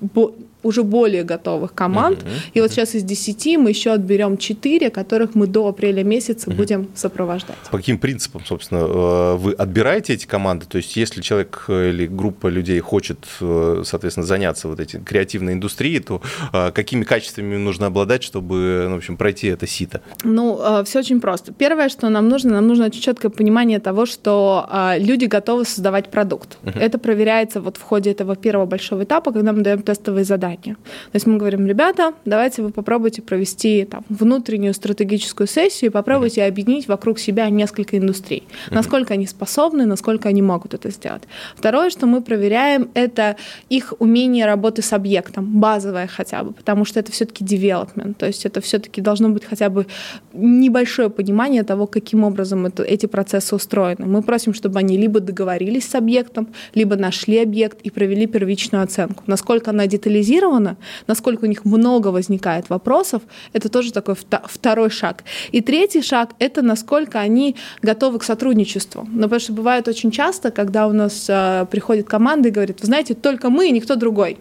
уже 0.66 0.84
более 0.84 1.24
готовых 1.24 1.74
команд. 1.74 2.20
Uh-huh. 2.20 2.52
И 2.56 2.62
вот 2.62 2.72
сейчас 2.72 2.96
из 2.96 3.04
10 3.04 3.58
мы 3.58 3.70
еще 3.70 3.92
отберем 3.92 4.38
4, 4.38 4.90
которых 4.90 5.36
мы 5.36 5.46
до 5.46 5.68
апреля 5.68 6.04
месяца 6.04 6.50
uh-huh. 6.50 6.56
будем 6.56 6.88
сопровождать. 6.96 7.58
По 7.70 7.78
каким 7.78 8.00
принципам, 8.00 8.44
собственно, 8.46 8.80
э, 8.80 9.36
вы 9.36 9.54
отбираете 9.54 10.14
эти 10.14 10.26
команды? 10.26 10.66
То 10.66 10.78
есть 10.78 10.96
если 10.98 11.22
человек 11.22 11.66
э, 11.68 11.90
или 11.90 12.08
группа 12.08 12.48
людей 12.48 12.80
хочет, 12.80 13.20
э, 13.42 13.84
соответственно, 13.86 14.26
заняться 14.26 14.68
вот 14.68 14.80
этой 14.80 15.00
креативной 15.02 15.54
индустрией, 15.54 16.00
то 16.00 16.22
какими 16.74 17.04
качествами 17.04 17.58
нужно 17.58 17.88
обладать, 17.88 18.24
чтобы, 18.24 18.88
ну, 18.90 18.96
в 18.96 18.98
общем, 18.98 19.18
пройти 19.18 19.48
это 19.48 19.68
сито? 19.68 20.02
Ну, 20.24 20.84
все 20.86 21.00
очень 21.00 21.22
просто. 21.22 21.54
Первое, 21.54 21.90
что 21.90 22.10
нам 22.10 22.28
нужно, 22.28 22.52
нам 22.52 22.68
нужно 22.68 22.86
очень 22.86 23.02
четкое 23.02 23.30
понимание 23.30 23.80
того, 23.80 24.06
что 24.06 24.68
люди 24.98 25.26
готовы 25.26 25.66
создавать 25.66 26.10
продукт. 26.10 26.58
Uh-huh. 26.64 26.80
Это 26.80 26.98
проверяется 26.98 27.62
вот 27.62 27.78
в 27.78 27.82
ходе 27.82 28.12
этого 28.12 28.36
первого 28.36 28.66
большого 28.66 29.04
этапа, 29.04 29.32
когда 29.32 29.52
мы 29.54 29.62
даем 29.62 29.82
тестовые 29.82 30.26
задания. 30.26 30.55
То 30.64 30.76
есть 31.14 31.28
мы 31.28 31.38
говорим, 31.38 31.66
ребята, 31.66 32.14
давайте 32.26 32.62
вы 32.62 32.72
попробуйте 32.72 33.22
провести 33.22 33.86
там, 33.86 34.04
внутреннюю 34.10 34.74
стратегическую 34.74 35.48
сессию 35.48 35.90
и 35.90 35.94
попробуйте 35.94 36.42
uh-huh. 36.42 36.48
объединить 36.48 36.88
вокруг 36.88 37.20
себя 37.20 37.50
несколько 37.50 37.98
индустрий. 37.98 38.44
Uh-huh. 38.48 38.76
Насколько 38.76 39.14
они 39.14 39.28
способны, 39.28 39.86
насколько 39.86 40.30
они 40.30 40.42
могут 40.42 40.74
это 40.74 40.90
сделать. 40.90 41.24
Второе, 41.56 41.90
что 41.90 42.08
мы 42.08 42.22
проверяем, 42.22 42.90
это 42.94 43.36
их 43.70 43.94
умение 44.00 44.46
работы 44.46 44.82
с 44.82 44.94
объектом, 44.94 45.60
базовое 45.60 46.08
хотя 46.08 46.44
бы, 46.44 46.54
потому 46.54 46.86
что 46.86 47.00
это 47.00 47.12
все-таки 47.12 47.44
development, 47.44 48.14
то 48.16 48.26
есть 48.26 48.46
это 48.46 48.62
все-таки 48.62 49.02
должно 49.02 49.30
быть 49.30 49.46
хотя 49.46 49.70
бы 49.70 49.86
небольшое 50.34 51.10
понимание 51.10 51.64
того, 51.64 51.88
каким 51.88 52.24
образом 52.24 52.66
это, 52.66 52.84
эти 52.84 53.06
процессы 53.06 53.56
устроены. 53.56 54.06
Мы 54.06 54.22
просим, 54.22 54.54
чтобы 54.54 54.80
они 54.80 54.98
либо 54.98 55.20
договорились 55.20 55.88
с 55.90 55.96
объектом, 55.96 56.48
либо 56.74 56.96
нашли 56.96 57.42
объект 57.42 57.82
и 57.82 57.90
провели 57.90 58.28
первичную 58.28 58.84
оценку. 58.84 59.24
Насколько 59.28 59.72
она 59.72 59.88
детализирована, 59.88 60.45
насколько 61.08 61.46
у 61.46 61.48
них 61.48 61.66
много 61.66 62.10
возникает 62.10 62.70
вопросов, 62.70 63.22
это 63.54 63.70
тоже 63.70 63.92
такой 63.92 64.16
второй 64.16 64.90
шаг. 64.90 65.24
И 65.52 65.62
третий 65.62 66.02
шаг— 66.02 66.32
это 66.40 66.62
насколько 66.62 67.20
они 67.20 67.56
готовы 67.82 68.20
к 68.20 68.24
сотрудничеству. 68.24 69.08
Но 69.12 69.24
потому 69.24 69.40
что 69.40 69.54
бывает 69.54 69.88
очень 69.88 70.12
часто, 70.12 70.52
когда 70.52 70.88
у 70.88 70.94
нас 70.94 71.26
э, 71.30 71.66
приходит 71.72 72.08
команда 72.08 72.50
и 72.50 72.52
говорит, 72.52 72.82
вы 72.82 72.86
знаете, 72.88 73.14
только 73.14 73.50
мы 73.50 73.68
и 73.68 73.72
никто 73.72 73.96
другой 73.96 74.38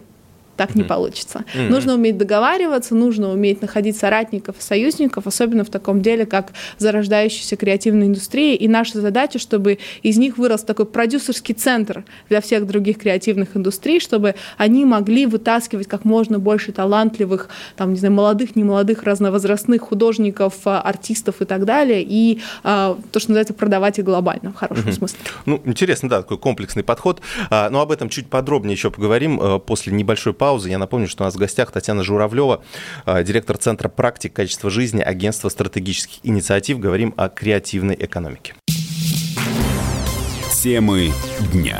так 0.55 0.71
mm-hmm. 0.71 0.77
не 0.77 0.83
получится. 0.83 1.45
Mm-hmm. 1.53 1.69
Нужно 1.69 1.93
уметь 1.95 2.17
договариваться, 2.17 2.95
нужно 2.95 3.31
уметь 3.31 3.61
находить 3.61 3.97
соратников, 3.97 4.55
союзников, 4.59 5.27
особенно 5.27 5.63
в 5.63 5.69
таком 5.69 6.01
деле, 6.01 6.25
как 6.25 6.51
зарождающаяся 6.77 7.55
креативная 7.55 8.07
индустрия. 8.07 8.55
И 8.55 8.67
наша 8.67 9.01
задача, 9.01 9.39
чтобы 9.39 9.79
из 10.01 10.17
них 10.17 10.37
вырос 10.37 10.63
такой 10.63 10.85
продюсерский 10.85 11.55
центр 11.55 12.03
для 12.29 12.41
всех 12.41 12.65
других 12.67 12.97
креативных 12.97 13.55
индустрий, 13.55 13.99
чтобы 13.99 14.35
они 14.57 14.85
могли 14.85 15.25
вытаскивать 15.25 15.87
как 15.87 16.05
можно 16.05 16.39
больше 16.39 16.71
талантливых, 16.71 17.49
там, 17.75 17.93
не 17.93 17.99
знаю, 17.99 18.13
молодых, 18.13 18.55
немолодых, 18.55 19.03
разновозрастных 19.03 19.81
художников, 19.81 20.53
а, 20.65 20.81
артистов 20.81 21.41
и 21.41 21.45
так 21.45 21.65
далее, 21.65 22.03
и 22.07 22.41
а, 22.63 22.97
то, 23.11 23.19
что 23.19 23.31
называется, 23.31 23.53
продавать 23.53 23.99
их 23.99 24.05
глобально, 24.05 24.51
в 24.51 24.55
хорошем 24.55 24.85
mm-hmm. 24.85 24.93
смысле. 24.93 25.19
Ну, 25.45 25.61
интересно, 25.65 26.09
да, 26.09 26.21
такой 26.21 26.37
комплексный 26.37 26.83
подход. 26.83 27.21
А, 27.49 27.69
но 27.69 27.81
об 27.81 27.91
этом 27.91 28.09
чуть 28.09 28.27
подробнее 28.27 28.73
еще 28.73 28.91
поговорим 28.91 29.39
а, 29.41 29.59
после 29.59 29.93
небольшой 29.93 30.33
паузы 30.33 30.44
паузы. 30.45 30.69
Я 30.69 30.77
напомню, 30.77 31.07
что 31.07 31.23
у 31.23 31.25
нас 31.25 31.33
в 31.33 31.39
гостях 31.39 31.71
Татьяна 31.71 32.03
Журавлева, 32.03 32.61
э, 33.07 33.23
директор 33.23 33.57
Центра 33.57 33.89
практик 33.89 34.31
качества 34.31 34.69
жизни 34.69 35.01
Агентства 35.01 35.49
стратегических 35.49 36.19
инициатив. 36.21 36.77
Говорим 36.77 37.15
о 37.17 37.29
креативной 37.29 37.97
экономике. 37.99 38.53
Темы 40.61 41.11
дня. 41.51 41.79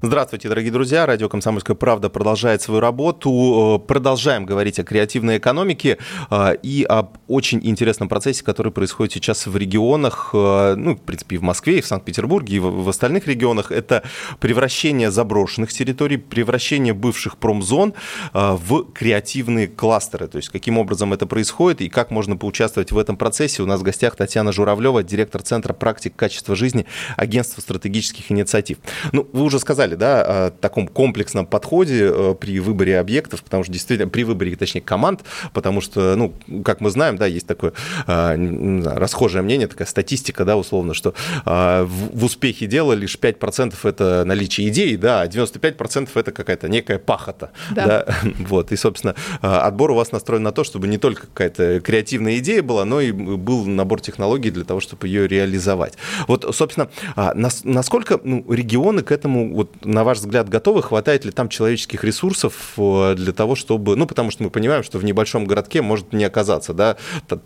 Здравствуйте, 0.00 0.48
дорогие 0.48 0.70
друзья. 0.70 1.06
Радио 1.06 1.28
«Комсомольская 1.28 1.74
правда» 1.74 2.08
продолжает 2.08 2.62
свою 2.62 2.78
работу. 2.78 3.80
Э, 3.82 3.84
продолжаем 3.84 4.46
говорить 4.46 4.78
о 4.78 4.84
креативной 4.84 5.38
экономике 5.38 5.98
э, 6.30 6.54
и 6.62 6.84
об 6.84 7.18
очень 7.26 7.58
интересном 7.64 8.08
процессе, 8.08 8.44
который 8.44 8.70
происходит 8.70 9.14
сейчас 9.14 9.48
в 9.48 9.56
регионах, 9.56 10.30
э, 10.34 10.76
ну, 10.76 10.94
в 10.94 11.00
принципе, 11.00 11.34
и 11.34 11.38
в 11.40 11.42
Москве, 11.42 11.78
и 11.78 11.80
в 11.80 11.86
Санкт-Петербурге, 11.88 12.54
и 12.54 12.58
в 12.60 12.88
остальных 12.88 13.26
регионах. 13.26 13.72
Это 13.72 14.04
превращение 14.38 15.10
заброшенных 15.10 15.72
территорий, 15.72 16.16
превращение 16.16 16.94
бывших 16.94 17.36
промзон 17.36 17.94
в 18.32 18.84
креативные 18.92 19.66
кластеры. 19.66 20.28
То 20.28 20.36
есть, 20.36 20.50
каким 20.50 20.78
образом 20.78 21.12
это 21.12 21.26
происходит 21.26 21.80
и 21.80 21.88
как 21.88 22.12
можно 22.12 22.36
поучаствовать 22.36 22.92
в 22.92 22.98
этом 22.98 23.16
процессе. 23.16 23.64
У 23.64 23.66
нас 23.66 23.80
в 23.80 23.82
гостях 23.82 24.14
Татьяна 24.14 24.52
Журавлева, 24.52 25.02
директор 25.02 25.42
Центра 25.42 25.72
практик 25.72 26.14
качества 26.14 26.54
жизни 26.54 26.86
Агентства 27.16 27.60
стратегических 27.60 28.30
инициатив. 28.30 28.78
Ну, 29.10 29.28
вы 29.32 29.42
уже 29.42 29.58
сказали, 29.58 29.87
сказали, 29.88 29.94
да, 29.94 30.46
о 30.46 30.50
таком 30.50 30.86
комплексном 30.88 31.46
подходе 31.46 32.10
э, 32.12 32.34
при 32.38 32.60
выборе 32.60 32.98
объектов, 32.98 33.42
потому 33.42 33.64
что 33.64 33.72
действительно 33.72 34.10
при 34.10 34.24
выборе, 34.24 34.56
точнее, 34.56 34.80
команд, 34.80 35.22
потому 35.52 35.80
что, 35.80 36.14
ну, 36.16 36.34
как 36.64 36.80
мы 36.80 36.90
знаем, 36.90 37.16
да, 37.16 37.26
есть 37.26 37.46
такое 37.46 37.72
э, 38.06 38.82
расхожее 38.96 39.42
мнение, 39.42 39.66
такая 39.66 39.88
статистика, 39.88 40.44
да, 40.44 40.56
условно, 40.56 40.94
что 40.94 41.14
э, 41.44 41.84
в 41.84 42.24
успехе 42.24 42.66
дела 42.66 42.92
лишь 42.92 43.16
5% 43.16 43.74
это 43.82 44.24
наличие 44.24 44.68
идей, 44.68 44.96
да, 44.96 45.22
а 45.22 45.26
95% 45.26 46.08
это 46.14 46.32
какая-то 46.32 46.68
некая 46.68 46.98
пахота. 46.98 47.50
Да. 47.70 47.86
да. 47.86 48.06
Вот, 48.48 48.72
и, 48.72 48.76
собственно, 48.76 49.14
отбор 49.40 49.90
у 49.90 49.94
вас 49.94 50.12
настроен 50.12 50.42
на 50.42 50.52
то, 50.52 50.64
чтобы 50.64 50.88
не 50.88 50.98
только 50.98 51.26
какая-то 51.26 51.80
креативная 51.80 52.38
идея 52.38 52.62
была, 52.62 52.84
но 52.84 53.00
и 53.00 53.12
был 53.12 53.66
набор 53.66 54.00
технологий 54.00 54.50
для 54.50 54.64
того, 54.64 54.80
чтобы 54.80 55.06
ее 55.06 55.28
реализовать. 55.28 55.94
Вот, 56.26 56.46
собственно, 56.54 56.88
а, 57.16 57.34
насколько 57.34 58.20
ну, 58.22 58.44
регионы 58.52 59.02
к 59.02 59.12
этому 59.12 59.54
вот 59.54 59.70
на 59.84 60.04
ваш 60.04 60.18
взгляд, 60.18 60.48
готовы? 60.48 60.82
Хватает 60.82 61.24
ли 61.24 61.30
там 61.30 61.48
человеческих 61.48 62.04
ресурсов 62.04 62.74
э, 62.76 63.14
для 63.16 63.32
того, 63.32 63.54
чтобы... 63.54 63.96
Ну, 63.96 64.06
потому 64.06 64.30
что 64.30 64.42
мы 64.42 64.50
понимаем, 64.50 64.82
что 64.82 64.98
в 64.98 65.04
небольшом 65.04 65.46
городке 65.46 65.82
может 65.82 66.12
не 66.12 66.24
оказаться 66.24 66.72
да, 66.74 66.96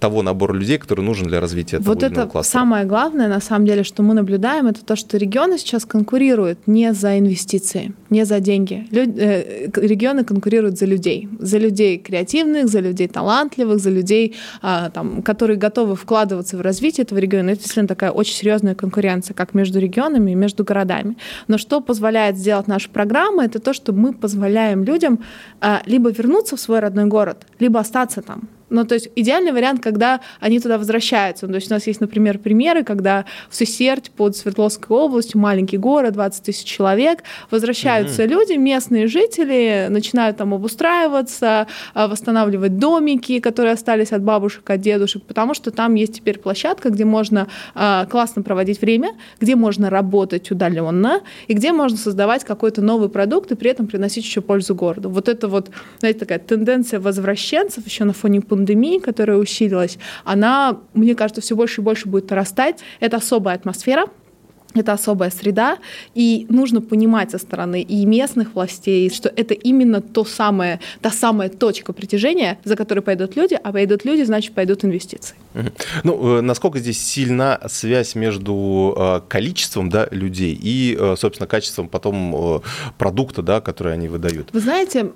того 0.01 0.23
набора 0.23 0.55
людей, 0.55 0.79
который 0.79 1.05
нужен 1.05 1.27
для 1.27 1.41
развития 1.41 1.77
этого 1.77 1.95
Вот 1.95 2.03
это 2.03 2.27
кластера. 2.27 2.61
самое 2.61 2.85
главное, 2.85 3.29
на 3.29 3.41
самом 3.41 3.67
деле, 3.67 3.83
что 3.83 4.03
мы 4.03 4.15
наблюдаем, 4.15 4.67
это 4.67 4.85
то, 4.85 4.97
что 4.97 5.17
регионы 5.17 5.59
сейчас 5.59 5.85
конкурируют 5.85 6.67
не 6.67 6.93
за 6.93 7.19
инвестиции, 7.19 7.95
не 8.11 8.25
за 8.25 8.41
деньги. 8.41 8.87
Лю... 8.91 9.03
Э, 9.17 9.69
регионы 9.75 10.25
конкурируют 10.25 10.79
за 10.79 10.87
людей. 10.87 11.29
За 11.39 11.59
людей 11.59 11.99
креативных, 11.99 12.69
за 12.69 12.81
людей 12.81 13.09
талантливых, 13.09 13.79
за 13.79 13.91
людей, 13.91 14.35
а, 14.63 14.91
там, 14.91 15.23
которые 15.23 15.57
готовы 15.57 15.97
вкладываться 15.97 16.57
в 16.57 16.61
развитие 16.61 17.05
этого 17.05 17.19
региона. 17.19 17.51
Это 17.51 17.59
действительно 17.59 17.89
такая 17.89 18.11
очень 18.11 18.35
серьезная 18.35 18.75
конкуренция, 18.75 19.35
как 19.35 19.55
между 19.55 19.79
регионами 19.79 20.33
и 20.33 20.35
между 20.35 20.65
городами. 20.65 21.17
Но 21.49 21.59
что 21.59 21.81
позволяет 21.81 22.22
позволяет 22.23 22.37
сделать 22.37 22.69
наша 22.69 22.89
программа, 22.89 23.45
это 23.45 23.59
то, 23.59 23.73
что 23.73 23.93
мы 23.93 24.13
позволяем 24.13 24.85
людям 24.85 25.19
а, 25.61 25.83
либо 25.87 26.11
вернуться 26.11 26.57
в 26.57 26.61
свой 26.61 26.81
родной 26.81 27.07
город, 27.07 27.47
либо 27.61 27.81
остаться 27.81 28.23
там. 28.23 28.49
Ну, 28.73 28.87
то 28.87 28.95
есть 28.95 29.11
идеальный 29.15 29.53
вариант, 29.53 29.83
когда 29.83 30.21
они 30.41 30.59
туда 30.59 30.79
возвращаются. 30.79 31.47
Ну, 31.47 31.53
то 31.53 31.57
есть 31.57 31.71
у 31.71 31.75
нас 31.75 31.87
есть, 31.87 32.01
например, 32.01 32.39
примеры, 32.39 32.85
когда 32.85 33.27
в 33.51 33.55
Сусерть 33.55 34.11
под 34.11 34.35
Свердловской 34.35 34.97
областью, 34.97 35.39
маленький 35.41 35.77
город, 35.77 36.15
20 36.15 36.43
тысяч 36.43 36.65
человек, 36.65 37.23
возвращаются 37.51 38.23
mm-hmm. 38.23 38.29
люди, 38.29 38.53
местные 38.55 39.09
жители, 39.09 39.89
начинают 39.91 40.39
там 40.39 40.55
обустраиваться, 40.55 41.67
а, 41.93 42.09
восстанавливать 42.09 42.79
домики, 42.79 43.41
которые 43.41 43.75
остались 43.75 44.11
от 44.11 44.23
бабушек, 44.23 44.69
от 44.71 44.81
дедушек, 44.81 45.23
потому 45.25 45.53
что 45.53 45.71
там 45.71 45.95
есть 45.95 46.15
теперь 46.15 46.39
площадка, 46.39 46.89
где 46.89 47.05
можно 47.05 47.49
а, 47.75 48.07
классно 48.07 48.43
проводить 48.43 48.81
время, 48.81 49.11
где 49.39 49.55
можно 49.55 49.91
работать 49.91 50.51
удаленно 50.51 51.21
и 51.47 51.53
где 51.53 51.73
можно 51.73 51.99
создавать 51.99 52.45
какой-то 52.45 52.81
новый 52.81 53.11
продукт 53.11 53.53
и 53.53 53.55
при 53.55 53.71
этом 53.71 53.87
приносить 53.87 54.25
еще 54.25 54.41
пользу 54.41 54.75
городу. 54.75 55.11
Вот 55.11 55.29
это 55.29 55.47
вот, 55.47 55.69
знаете, 55.99 56.21
такая 56.21 56.39
тенденция 56.39 57.01
возвращенцев 57.01 57.85
еще 57.85 58.05
на 58.05 58.15
фоне 58.15 58.41
пандемии 58.41 58.62
пандемии, 58.63 58.99
которая 58.99 59.39
усилилась, 59.39 59.99
она, 60.25 60.79
мне 60.95 61.15
кажется, 61.15 61.41
все 61.41 61.57
больше 61.57 61.81
и 61.81 61.85
больше 61.85 62.09
будет 62.09 62.31
нарастать. 62.31 62.77
Это 63.01 63.17
особая 63.17 63.57
атмосфера, 63.57 64.07
это 64.75 64.93
особая 64.93 65.31
среда, 65.31 65.79
и 66.15 66.47
нужно 66.49 66.81
понимать 66.81 67.31
со 67.31 67.39
стороны 67.39 67.83
и 67.83 68.07
местных 68.07 68.55
властей, 68.55 69.11
что 69.11 69.29
это 69.29 69.53
именно 69.53 70.01
то 70.01 70.25
самое, 70.25 70.79
та 71.01 71.11
самая 71.11 71.49
точка 71.49 71.93
притяжения, 71.93 72.59
за 72.65 72.77
которой 72.77 73.01
пойдут 73.01 73.37
люди, 73.37 73.59
а 73.63 73.73
пойдут 73.73 74.05
люди, 74.05 74.23
значит, 74.23 74.55
пойдут 74.55 74.85
инвестиции. 74.85 75.35
Ну, 76.05 76.39
э, 76.39 76.41
насколько 76.41 76.79
здесь 76.79 77.05
сильна 77.05 77.61
связь 77.69 78.15
между 78.15 78.95
э, 78.97 79.21
количеством 79.29 79.91
да, 79.91 80.09
людей 80.11 80.59
и, 80.63 80.97
э, 80.99 81.17
собственно, 81.19 81.47
качеством 81.47 81.89
потом 81.89 82.63
продукта, 82.97 83.43
да, 83.43 83.61
который 83.61 83.93
они 83.93 84.09
выдают? 84.09 84.49
Вы 84.53 84.61
знаете, 84.61 85.13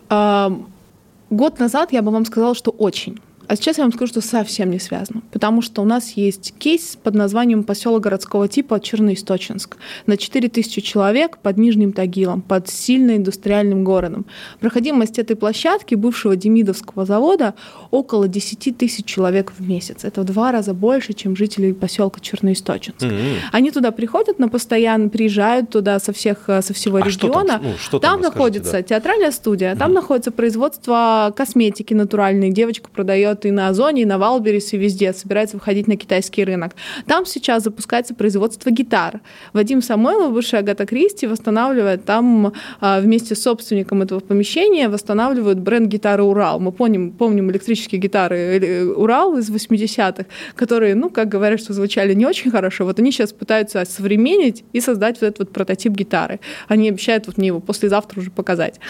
год 1.30 1.58
назад 1.58 1.92
я 1.92 2.02
бы 2.02 2.10
вам 2.10 2.24
сказала, 2.24 2.54
что 2.54 2.70
очень. 2.70 3.18
А 3.48 3.56
сейчас 3.56 3.78
я 3.78 3.84
вам 3.84 3.92
скажу, 3.92 4.10
что 4.10 4.20
совсем 4.20 4.70
не 4.70 4.78
связано, 4.78 5.22
потому 5.32 5.62
что 5.62 5.82
у 5.82 5.84
нас 5.84 6.12
есть 6.12 6.54
кейс 6.58 6.96
под 7.02 7.14
названием 7.14 7.62
поселок 7.62 8.02
городского 8.02 8.48
типа 8.48 8.80
Черноисточинск 8.80 9.76
на 10.06 10.16
4000 10.16 10.80
человек 10.80 11.38
под 11.38 11.58
Нижним 11.58 11.92
Тагилом, 11.92 12.42
под 12.42 12.68
сильно 12.68 13.16
индустриальным 13.16 13.84
городом. 13.84 14.26
Проходимость 14.60 15.18
этой 15.18 15.36
площадки 15.36 15.94
бывшего 15.94 16.36
Демидовского 16.36 17.06
завода 17.06 17.54
около 17.90 18.28
10 18.28 18.76
тысяч 18.76 19.04
человек 19.04 19.52
в 19.56 19.66
месяц. 19.66 20.04
Это 20.04 20.22
в 20.22 20.24
два 20.24 20.50
раза 20.52 20.74
больше, 20.74 21.12
чем 21.12 21.36
жители 21.36 21.72
поселка 21.72 22.20
Черноисточинск. 22.20 23.02
Mm-hmm. 23.02 23.36
Они 23.52 23.70
туда 23.70 23.90
приходят 23.90 24.38
на 24.38 24.48
постоянно, 24.48 25.08
приезжают 25.08 25.70
туда 25.70 25.98
со 26.00 26.12
всех 26.12 26.44
со 26.46 26.74
всего 26.74 26.98
а 26.98 27.00
региона. 27.02 27.10
Что 27.10 27.28
там, 27.28 27.62
ну, 27.62 27.72
что 27.78 27.98
там, 27.98 28.12
там 28.12 28.20
находится 28.22 28.72
да? 28.72 28.82
театральная 28.82 29.30
студия, 29.30 29.72
mm-hmm. 29.72 29.78
там 29.78 29.92
находится 29.92 30.30
производство 30.32 31.32
косметики 31.36 31.94
натуральной. 31.94 32.50
Девочка 32.50 32.88
продает 32.90 33.35
и 33.44 33.50
на 33.50 33.68
Озоне, 33.68 34.02
и 34.02 34.04
на 34.04 34.18
Валберис, 34.18 34.72
и 34.72 34.76
везде, 34.76 35.12
собирается 35.12 35.56
выходить 35.56 35.88
на 35.88 35.96
китайский 35.96 36.44
рынок. 36.44 36.72
Там 37.06 37.26
сейчас 37.26 37.64
запускается 37.64 38.14
производство 38.14 38.70
гитар. 38.70 39.20
Вадим 39.52 39.82
Самойлов, 39.82 40.32
бывший 40.32 40.60
Агата 40.60 40.86
Кристи, 40.86 41.26
восстанавливает 41.26 42.04
там 42.04 42.52
а, 42.80 43.00
вместе 43.00 43.34
с 43.34 43.42
собственником 43.42 44.02
этого 44.02 44.20
помещения, 44.20 44.88
восстанавливают 44.88 45.58
бренд 45.58 45.88
гитары 45.88 46.22
«Урал». 46.22 46.60
Мы 46.60 46.72
помним, 46.72 47.10
помним 47.12 47.50
электрические 47.50 48.00
гитары 48.00 48.36
э, 48.36 48.84
«Урал» 48.84 49.36
из 49.36 49.50
80-х, 49.50 50.26
которые, 50.54 50.94
ну, 50.94 51.10
как 51.10 51.28
говорят, 51.28 51.60
что 51.60 51.72
звучали 51.72 52.14
не 52.14 52.26
очень 52.26 52.50
хорошо. 52.50 52.84
Вот 52.84 52.98
они 52.98 53.12
сейчас 53.12 53.32
пытаются 53.32 53.84
современнить 53.84 54.64
и 54.72 54.80
создать 54.80 55.20
вот 55.20 55.26
этот 55.26 55.38
вот 55.40 55.52
прототип 55.52 55.92
гитары. 55.92 56.40
Они 56.68 56.88
обещают 56.88 57.26
вот 57.26 57.38
мне 57.38 57.48
его 57.48 57.60
послезавтра 57.60 58.20
уже 58.20 58.30
показать. 58.30 58.80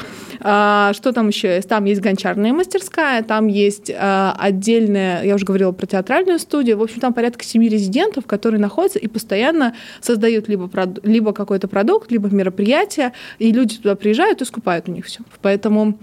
А, 0.41 0.93
что 0.93 1.13
там 1.13 1.29
еще 1.29 1.57
есть? 1.57 1.69
Там 1.69 1.85
есть 1.85 2.01
гончарная 2.01 2.53
мастерская, 2.53 3.23
там 3.23 3.47
есть 3.47 3.91
а, 3.95 4.36
отдельная, 4.39 5.25
я 5.25 5.35
уже 5.35 5.45
говорила 5.45 5.73
про 5.73 5.87
театральную 5.87 6.39
студию, 6.39 6.79
в 6.79 6.83
общем, 6.83 7.01
там 7.01 7.13
порядка 7.13 7.45
семи 7.45 7.69
резидентов, 7.69 8.27
которые 8.27 8.61
находятся 8.61 8.99
и 8.99 9.07
постоянно 9.07 9.75
создают 10.01 10.49
либо, 10.49 10.71
либо 11.03 11.33
какой-то 11.33 11.69
продукт, 11.69 12.11
либо 12.11 12.29
мероприятие, 12.29 13.13
и 13.39 13.53
люди 13.53 13.77
туда 13.77 13.95
приезжают 13.95 14.43
и 14.43 14.45
скупают 14.45 14.89
у 14.89 14.93
них 14.93 15.07
все. 15.07 15.21
Поэтому 15.43 15.99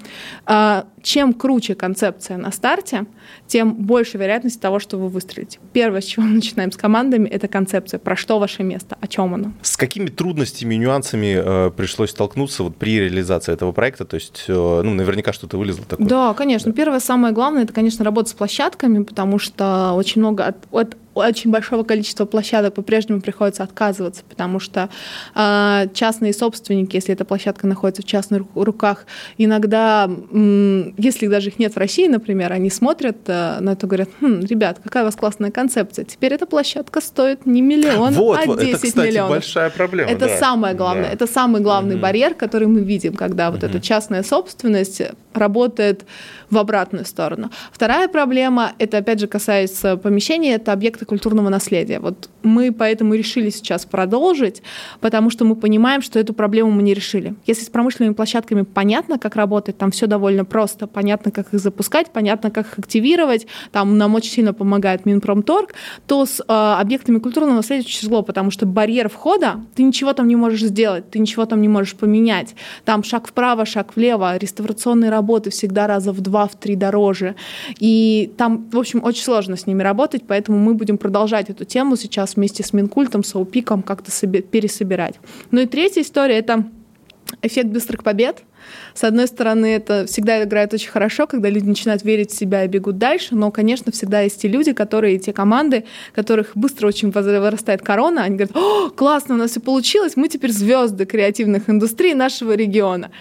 а, 0.46 0.86
чем 1.04 1.34
круче 1.34 1.76
концепция 1.76 2.38
на 2.38 2.52
старте, 2.52 3.06
тем 3.46 3.74
больше 3.74 4.18
вероятность 4.18 4.60
того, 4.60 4.80
что 4.80 4.98
вы 4.98 5.10
выстрелите. 5.10 5.60
Первое, 5.74 6.02
с 6.02 6.06
чего 6.06 6.26
мы 6.26 6.36
начинаем 6.36 6.72
с 6.72 6.78
командами, 6.78 7.28
это 7.28 7.48
концепция. 7.48 8.00
Про 8.00 8.16
что 8.16 8.40
ваше 8.40 8.64
место, 8.64 8.98
о 9.00 9.08
чем 9.08 9.34
оно. 9.34 9.52
С 9.62 9.78
какими 9.78 10.08
трудностями 10.08 10.76
и 10.76 10.78
нюансами 10.78 11.68
э, 11.68 11.72
пришлось 11.72 12.12
столкнуться 12.12 12.64
вот 12.64 12.78
при 12.78 13.00
реализации 13.00 13.52
этого 13.52 13.74
проекта? 13.74 14.06
То 14.06 14.16
есть, 14.16 14.46
э, 14.48 14.54
ну, 14.54 14.94
наверняка 14.94 15.34
что-то 15.34 15.58
вылезло 15.58 15.86
такое. 15.86 16.08
Да, 16.08 16.34
конечно. 16.34 16.72
Да. 16.72 16.76
Первое, 16.76 17.00
самое 17.00 17.34
главное, 17.34 17.64
это, 17.64 17.74
конечно, 17.74 18.06
работа 18.06 18.23
с 18.30 18.34
площадками, 18.34 19.04
потому 19.04 19.40
что 19.40 19.94
очень 19.94 20.22
много 20.22 20.46
от, 20.46 20.58
от 20.72 20.96
очень 21.16 21.52
большого 21.52 21.84
количества 21.84 22.26
площадок 22.26 22.74
по-прежнему 22.74 23.22
приходится 23.22 23.64
отказываться, 23.64 24.24
потому 24.28 24.60
что 24.60 24.90
э, 25.36 25.88
частные 25.94 26.34
собственники, 26.34 26.96
если 26.96 27.14
эта 27.14 27.26
площадка 27.26 27.68
находится 27.68 28.02
в 28.02 28.06
частных 28.06 28.44
руках, 28.56 29.06
иногда, 29.38 30.06
м, 30.06 30.94
если 30.98 31.28
даже 31.28 31.50
их 31.50 31.60
нет 31.60 31.74
в 31.74 31.78
России, 31.78 32.08
например, 32.08 32.52
они 32.52 32.70
смотрят 32.70 33.18
э, 33.28 33.60
на 33.60 33.72
это 33.72 33.86
и 33.86 33.90
говорят, 33.90 34.10
хм, 34.22 34.42
ребят, 34.42 34.80
какая 34.84 35.04
у 35.04 35.06
вас 35.06 35.16
классная 35.16 35.52
концепция, 35.52 36.06
теперь 36.06 36.34
эта 36.34 36.46
площадка 36.46 37.02
стоит 37.02 37.46
не 37.46 37.62
миллион, 37.62 38.14
вот, 38.14 38.40
а 38.40 38.48
10 38.48 38.70
это, 38.70 38.88
кстати, 38.88 39.08
миллионов. 39.08 39.32
большая 39.32 39.70
проблема. 39.70 40.10
Это 40.10 40.28
да. 40.28 40.38
самое 40.38 40.76
главное, 40.76 41.06
да. 41.06 41.12
это 41.12 41.28
самый 41.28 41.62
главный 41.62 41.96
mm-hmm. 41.96 42.00
барьер, 42.00 42.34
который 42.34 42.68
мы 42.68 42.82
видим, 42.82 43.14
когда 43.14 43.48
mm-hmm. 43.48 43.52
вот 43.52 43.64
эта 43.64 43.80
частная 43.80 44.24
собственность 44.24 45.02
работает 45.34 46.06
в 46.50 46.58
обратную 46.58 47.06
сторону. 47.06 47.50
Вторая 47.72 48.08
проблема, 48.08 48.74
это 48.80 48.98
опять 48.98 49.20
же 49.20 49.28
касается 49.28 49.98
помещений, 49.98 50.52
это 50.52 50.72
объекты 50.72 51.06
культурного 51.06 51.50
наследия. 51.50 52.00
Вот 52.00 52.30
мы 52.44 52.72
поэтому 52.72 53.14
решили 53.16 53.50
сейчас 53.50 53.86
продолжить, 53.86 54.62
потому 55.00 55.30
что 55.30 55.46
мы 55.46 55.56
понимаем, 55.56 56.02
что 56.02 56.20
эту 56.20 56.34
проблему 56.34 56.72
мы 56.72 56.84
не 56.84 56.94
решили. 56.94 57.36
Если 57.46 57.64
с 57.64 57.70
промышленными 57.70 58.14
площадками 58.14 58.62
понятно, 58.62 59.18
как 59.18 59.36
работать, 59.36 59.78
там 59.78 59.92
все 59.92 60.08
довольно 60.08 60.46
просто, 60.46 60.88
понятно, 60.88 61.32
как 61.32 61.54
их 61.54 61.60
запускать, 61.60 62.12
понятно, 62.12 62.52
как 62.52 62.68
их 62.68 62.80
активировать, 62.80 63.48
там 63.72 63.98
нам 63.98 64.16
очень 64.16 64.32
сильно 64.32 64.54
помогает 64.54 65.06
Минпромторг, 65.06 65.74
то 66.08 66.26
с 66.26 66.40
э, 66.40 66.44
объектами 66.48 67.20
культурного 67.20 67.56
наследия 67.56 67.88
тяжело, 67.88 68.22
потому 68.22 68.52
что 68.52 68.66
барьер 68.66 69.10
входа, 69.10 69.62
ты 69.76 69.84
ничего 69.84 70.14
там 70.14 70.28
не 70.28 70.36
можешь 70.36 70.62
сделать, 70.62 71.10
ты 71.10 71.20
ничего 71.20 71.46
там 71.46 71.62
не 71.62 71.68
можешь 71.68 71.96
поменять. 71.96 72.56
Там 72.86 73.04
шаг 73.04 73.28
вправо, 73.28 73.66
шаг 73.66 73.96
влево, 73.96 74.38
реставрационные 74.38 75.10
работы 75.10 75.23
всегда 75.50 75.88
раза 75.88 76.12
в 76.12 76.22
два, 76.22 76.48
в 76.48 76.56
три 76.56 76.76
дороже. 76.76 77.36
И 77.80 78.32
там, 78.38 78.70
в 78.72 78.78
общем, 78.78 79.04
очень 79.04 79.24
сложно 79.24 79.58
с 79.58 79.68
ними 79.68 79.84
работать, 79.84 80.24
поэтому 80.28 80.60
мы 80.60 80.74
будем 80.74 80.98
продолжать 80.98 81.50
эту 81.50 81.66
тему 81.66 81.96
сейчас 81.96 82.36
вместе 82.36 82.64
с 82.64 82.74
Минкультом, 82.74 83.24
с 83.24 83.36
АУПИКом 83.36 83.82
как-то 83.84 84.12
пересобирать. 84.28 85.16
Ну 85.52 85.62
и 85.62 85.66
третья 85.66 86.02
история— 86.02 86.36
это 86.38 86.66
эффект 87.42 87.70
быстрых 87.70 88.04
побед. 88.04 88.44
С 88.94 89.04
одной 89.04 89.28
стороны, 89.28 89.66
это 89.66 90.06
всегда 90.06 90.44
играет 90.44 90.74
очень 90.74 90.90
хорошо, 90.90 91.28
когда 91.28 91.50
люди 91.50 91.66
начинают 91.66 92.04
верить 92.04 92.32
в 92.32 92.36
себя 92.36 92.64
и 92.64 92.68
бегут 92.68 92.98
дальше, 92.98 93.36
но, 93.36 93.52
конечно, 93.52 93.92
всегда 93.92 94.22
есть 94.22 94.42
те 94.42 94.48
люди, 94.48 94.72
которые, 94.72 95.20
те 95.20 95.34
команды, 95.34 95.84
которых 96.14 96.52
быстро 96.56 96.88
очень 96.88 97.12
вырастает 97.12 97.82
корона, 97.82 98.24
они 98.24 98.38
говорят, 98.38 98.56
о, 98.56 98.90
классно, 98.90 99.36
у 99.36 99.38
нас 99.38 99.52
все 99.52 99.60
получилось, 99.60 100.16
мы 100.16 100.30
теперь 100.30 100.52
звезды 100.52 101.06
креативных 101.06 101.70
индустрий 101.70 102.14
нашего 102.14 102.54
региона. 102.54 103.12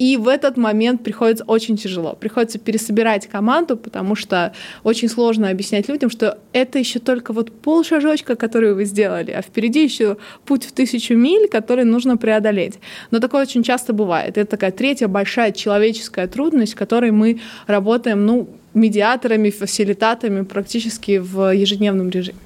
И 0.00 0.16
в 0.16 0.28
этот 0.28 0.56
момент 0.56 1.04
приходится 1.04 1.44
очень 1.44 1.76
тяжело. 1.76 2.14
Приходится 2.14 2.58
пересобирать 2.58 3.26
команду, 3.26 3.76
потому 3.76 4.14
что 4.14 4.54
очень 4.82 5.10
сложно 5.10 5.50
объяснять 5.50 5.90
людям, 5.90 6.08
что 6.08 6.38
это 6.54 6.78
еще 6.78 7.00
только 7.00 7.34
вот 7.34 7.52
пол 7.52 7.84
шажочка, 7.84 8.34
который 8.34 8.72
вы 8.72 8.86
сделали, 8.86 9.30
а 9.30 9.42
впереди 9.42 9.84
еще 9.84 10.16
путь 10.46 10.64
в 10.64 10.72
тысячу 10.72 11.14
миль, 11.14 11.48
который 11.48 11.84
нужно 11.84 12.16
преодолеть. 12.16 12.78
Но 13.10 13.18
такое 13.18 13.42
очень 13.42 13.62
часто 13.62 13.92
бывает. 13.92 14.38
Это 14.38 14.52
такая 14.52 14.70
третья 14.70 15.06
большая 15.06 15.52
человеческая 15.52 16.26
трудность, 16.28 16.74
которой 16.74 17.10
мы 17.10 17.38
работаем, 17.66 18.24
ну, 18.24 18.48
медиаторами, 18.72 19.50
фасилитатами 19.50 20.44
практически 20.44 21.18
в 21.18 21.54
ежедневном 21.54 22.08
режиме. 22.08 22.38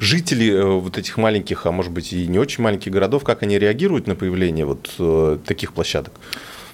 Жители 0.00 0.52
э, 0.52 0.64
вот 0.64 0.98
этих 0.98 1.16
маленьких, 1.16 1.64
а 1.64 1.72
может 1.72 1.92
быть 1.92 2.12
и 2.12 2.26
не 2.26 2.38
очень 2.38 2.62
маленьких 2.62 2.92
городов, 2.92 3.24
как 3.24 3.42
они 3.42 3.58
реагируют 3.58 4.06
на 4.06 4.14
появление 4.16 4.66
вот 4.66 4.90
э, 4.98 5.38
таких 5.46 5.72
площадок? 5.72 6.12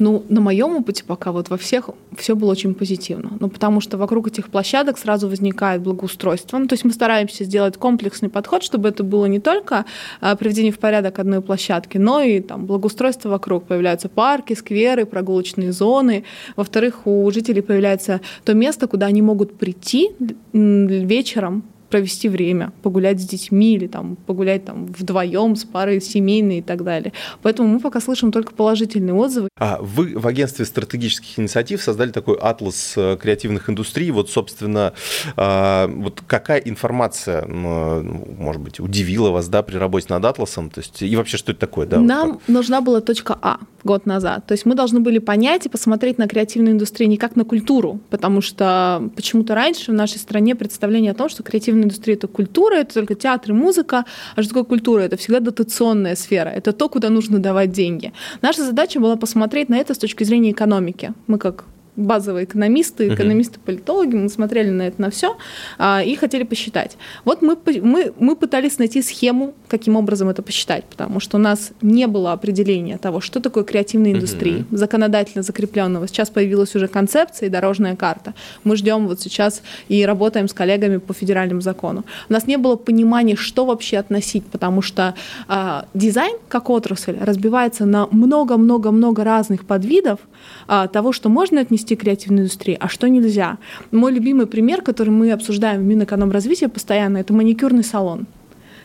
Ну, 0.00 0.24
на 0.30 0.40
моем 0.40 0.76
опыте 0.76 1.04
пока 1.04 1.30
вот 1.30 1.50
во 1.50 1.58
всех 1.58 1.90
все 2.16 2.34
было 2.34 2.52
очень 2.52 2.74
позитивно. 2.74 3.36
Ну, 3.38 3.48
потому 3.50 3.82
что 3.82 3.98
вокруг 3.98 4.28
этих 4.28 4.48
площадок 4.48 4.96
сразу 4.98 5.28
возникает 5.28 5.82
благоустройство. 5.82 6.56
Ну, 6.56 6.66
то 6.66 6.72
есть 6.72 6.84
мы 6.86 6.92
стараемся 6.92 7.44
сделать 7.44 7.76
комплексный 7.76 8.30
подход, 8.30 8.62
чтобы 8.62 8.88
это 8.88 9.04
было 9.04 9.26
не 9.26 9.40
только 9.40 9.84
а, 10.22 10.36
приведение 10.36 10.72
в 10.72 10.78
порядок 10.78 11.18
одной 11.18 11.42
площадки, 11.42 11.98
но 11.98 12.22
и 12.22 12.40
там 12.40 12.64
благоустройство 12.64 13.28
вокруг. 13.28 13.64
Появляются 13.64 14.08
парки, 14.08 14.54
скверы, 14.54 15.04
прогулочные 15.04 15.70
зоны. 15.70 16.24
Во-вторых, 16.56 17.06
у 17.06 17.30
жителей 17.30 17.60
появляется 17.60 18.22
то 18.44 18.54
место, 18.54 18.88
куда 18.88 19.06
они 19.06 19.20
могут 19.20 19.58
прийти 19.58 20.12
вечером, 20.52 21.62
провести 21.90 22.28
время, 22.28 22.72
погулять 22.82 23.20
с 23.20 23.24
детьми 23.24 23.74
или 23.74 23.86
там, 23.86 24.16
погулять 24.16 24.64
там, 24.64 24.86
вдвоем 24.86 25.56
с 25.56 25.64
парой 25.64 26.00
семейной 26.00 26.58
и 26.58 26.62
так 26.62 26.84
далее. 26.84 27.12
Поэтому 27.42 27.68
мы 27.68 27.80
пока 27.80 28.00
слышим 28.00 28.32
только 28.32 28.52
положительные 28.54 29.14
отзывы. 29.14 29.48
А 29.58 29.78
вы 29.80 30.18
в 30.18 30.26
агентстве 30.26 30.64
стратегических 30.64 31.38
инициатив 31.38 31.82
создали 31.82 32.10
такой 32.10 32.36
атлас 32.36 32.94
э, 32.96 33.16
креативных 33.20 33.68
индустрий. 33.68 34.10
Вот, 34.10 34.30
собственно, 34.30 34.92
а, 35.36 35.88
вот 35.88 36.22
какая 36.26 36.60
информация, 36.60 37.44
ну, 37.46 38.02
может 38.38 38.62
быть, 38.62 38.80
удивила 38.80 39.30
вас 39.30 39.48
да, 39.48 39.62
при 39.62 39.76
работе 39.76 40.06
над 40.10 40.24
атласом? 40.24 40.70
То 40.70 40.80
есть, 40.80 41.02
и 41.02 41.16
вообще, 41.16 41.36
что 41.36 41.52
это 41.52 41.60
такое? 41.60 41.86
Да, 41.86 41.98
Нам 41.98 42.32
вот 42.32 42.48
нужна 42.48 42.80
была 42.80 43.00
точка 43.00 43.36
А 43.42 43.58
год 43.84 44.06
назад. 44.06 44.46
То 44.46 44.52
есть 44.52 44.66
мы 44.66 44.74
должны 44.74 45.00
были 45.00 45.18
понять 45.18 45.66
и 45.66 45.68
посмотреть 45.68 46.18
на 46.18 46.28
креативную 46.28 46.74
индустрию 46.74 47.08
не 47.08 47.16
как 47.16 47.36
на 47.36 47.44
культуру, 47.44 48.00
потому 48.10 48.40
что 48.40 49.10
почему-то 49.16 49.54
раньше 49.54 49.92
в 49.92 49.94
нашей 49.94 50.18
стране 50.18 50.54
представление 50.54 51.12
о 51.12 51.14
том, 51.14 51.28
что 51.28 51.42
креативная 51.42 51.84
индустрия— 51.84 52.16
это 52.16 52.26
культура, 52.26 52.76
это 52.76 52.94
только 52.94 53.14
театр 53.14 53.50
и 53.50 53.54
музыка. 53.54 54.04
А 54.36 54.42
что 54.42 54.50
такое 54.50 54.64
культура? 54.64 55.00
Это 55.00 55.16
всегда 55.16 55.40
дотационная 55.40 56.16
сфера. 56.16 56.48
Это 56.48 56.72
то, 56.72 56.88
куда 56.88 57.10
нужно 57.10 57.38
давать 57.38 57.72
деньги. 57.72 58.12
Наша 58.42 58.64
задача 58.64 59.00
была 59.00 59.16
посмотреть 59.16 59.68
на 59.68 59.76
это 59.76 59.94
с 59.94 59.98
точки 59.98 60.24
зрения 60.24 60.52
экономики. 60.52 61.12
Мы 61.26 61.38
как 61.38 61.64
базовые 61.96 62.44
экономисты, 62.44 63.08
экономисты-политологи, 63.08 64.16
мы 64.16 64.28
смотрели 64.28 64.70
на 64.70 64.82
это 64.82 65.00
на 65.00 65.10
все 65.10 65.36
а, 65.78 66.02
и 66.02 66.14
хотели 66.16 66.44
посчитать. 66.44 66.96
Вот 67.24 67.42
мы, 67.42 67.56
мы, 67.82 68.12
мы 68.18 68.36
пытались 68.36 68.78
найти 68.78 69.02
схему, 69.02 69.54
каким 69.68 69.96
образом 69.96 70.28
это 70.28 70.42
посчитать, 70.42 70.84
потому 70.84 71.20
что 71.20 71.36
у 71.36 71.40
нас 71.40 71.72
не 71.82 72.06
было 72.06 72.32
определения 72.32 72.98
того, 72.98 73.20
что 73.20 73.40
такое 73.40 73.64
креативная 73.64 74.12
индустрия, 74.12 74.64
законодательно 74.70 75.42
закрепленного. 75.42 76.06
Сейчас 76.08 76.30
появилась 76.30 76.74
уже 76.74 76.88
концепция 76.88 77.46
и 77.46 77.50
дорожная 77.50 77.96
карта. 77.96 78.34
Мы 78.64 78.76
ждем 78.76 79.06
вот 79.06 79.20
сейчас 79.20 79.62
и 79.88 80.04
работаем 80.04 80.48
с 80.48 80.52
коллегами 80.52 80.98
по 80.98 81.12
федеральному 81.12 81.60
закону. 81.60 82.04
У 82.28 82.32
нас 82.32 82.46
не 82.46 82.56
было 82.56 82.76
понимания, 82.76 83.36
что 83.36 83.66
вообще 83.66 83.98
относить, 83.98 84.46
потому 84.46 84.82
что 84.82 85.14
а, 85.48 85.86
дизайн 85.94 86.36
как 86.48 86.70
отрасль 86.70 87.16
разбивается 87.20 87.86
на 87.86 88.06
много-много-много 88.10 89.24
разных 89.24 89.64
подвидов 89.64 90.20
а, 90.66 90.86
того, 90.86 91.12
что 91.12 91.28
можно 91.28 91.60
отнести 91.60 91.80
нести 91.80 91.96
креативной 91.96 92.42
индустрии, 92.42 92.76
а 92.78 92.88
что 92.88 93.08
нельзя. 93.08 93.58
Мой 93.90 94.12
любимый 94.12 94.46
пример, 94.46 94.82
который 94.82 95.10
мы 95.10 95.32
обсуждаем 95.32 95.80
в 95.80 95.84
Минэкономразвитии 95.84 96.66
постоянно, 96.66 97.18
это 97.18 97.32
маникюрный 97.32 97.84
салон. 97.84 98.26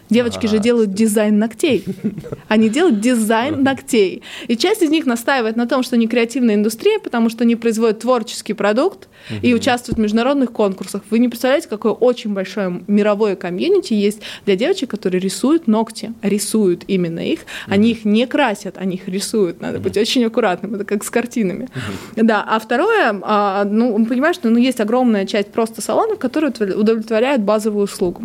Девочки 0.09 0.45
же 0.45 0.59
делают 0.59 0.93
дизайн 0.93 1.39
ногтей. 1.39 1.83
Они 2.47 2.69
делают 2.69 2.99
дизайн 2.99 3.63
ногтей. 3.63 4.21
И 4.47 4.55
часть 4.55 4.83
из 4.83 4.89
них 4.89 5.05
настаивает 5.05 5.55
на 5.55 5.67
том, 5.67 5.81
что 5.83 5.97
не 5.97 6.07
креативная 6.07 6.55
индустрия, 6.55 6.99
потому 6.99 7.29
что 7.29 7.43
они 7.43 7.55
производят 7.55 7.99
творческий 7.99 8.53
продукт 8.53 9.07
и 9.41 9.53
участвуют 9.53 9.97
в 9.97 10.01
международных 10.01 10.51
конкурсах. 10.51 11.01
Вы 11.09 11.19
не 11.19 11.27
представляете, 11.27 11.67
какое 11.67 11.91
очень 11.91 12.33
большое 12.33 12.83
мировое 12.87 13.35
комьюнити 13.35 13.93
есть 13.93 14.21
для 14.45 14.55
девочек, 14.55 14.91
которые 14.91 15.19
рисуют 15.19 15.67
ногти, 15.67 16.13
рисуют 16.21 16.83
именно 16.87 17.19
их. 17.19 17.39
Они 17.67 17.91
их 17.91 18.05
не 18.05 18.27
красят, 18.27 18.77
они 18.77 18.95
их 18.95 19.07
рисуют. 19.07 19.59
Надо 19.61 19.79
быть 19.79 19.97
очень 19.97 20.23
аккуратным. 20.25 20.75
Это 20.75 20.85
как 20.85 21.03
с 21.03 21.09
картинами. 21.09 21.67
Да. 22.15 22.45
А 22.47 22.59
второе, 22.59 23.19
а, 23.23 23.65
ну, 23.65 24.05
понимаешь, 24.05 24.35
что 24.35 24.49
ну, 24.49 24.57
есть 24.57 24.79
огромная 24.79 25.25
часть 25.25 25.51
просто 25.51 25.81
салонов, 25.81 26.19
которые 26.19 26.51
удовлетворяют 26.51 27.41
базовую 27.41 27.85
услугу. 27.85 28.23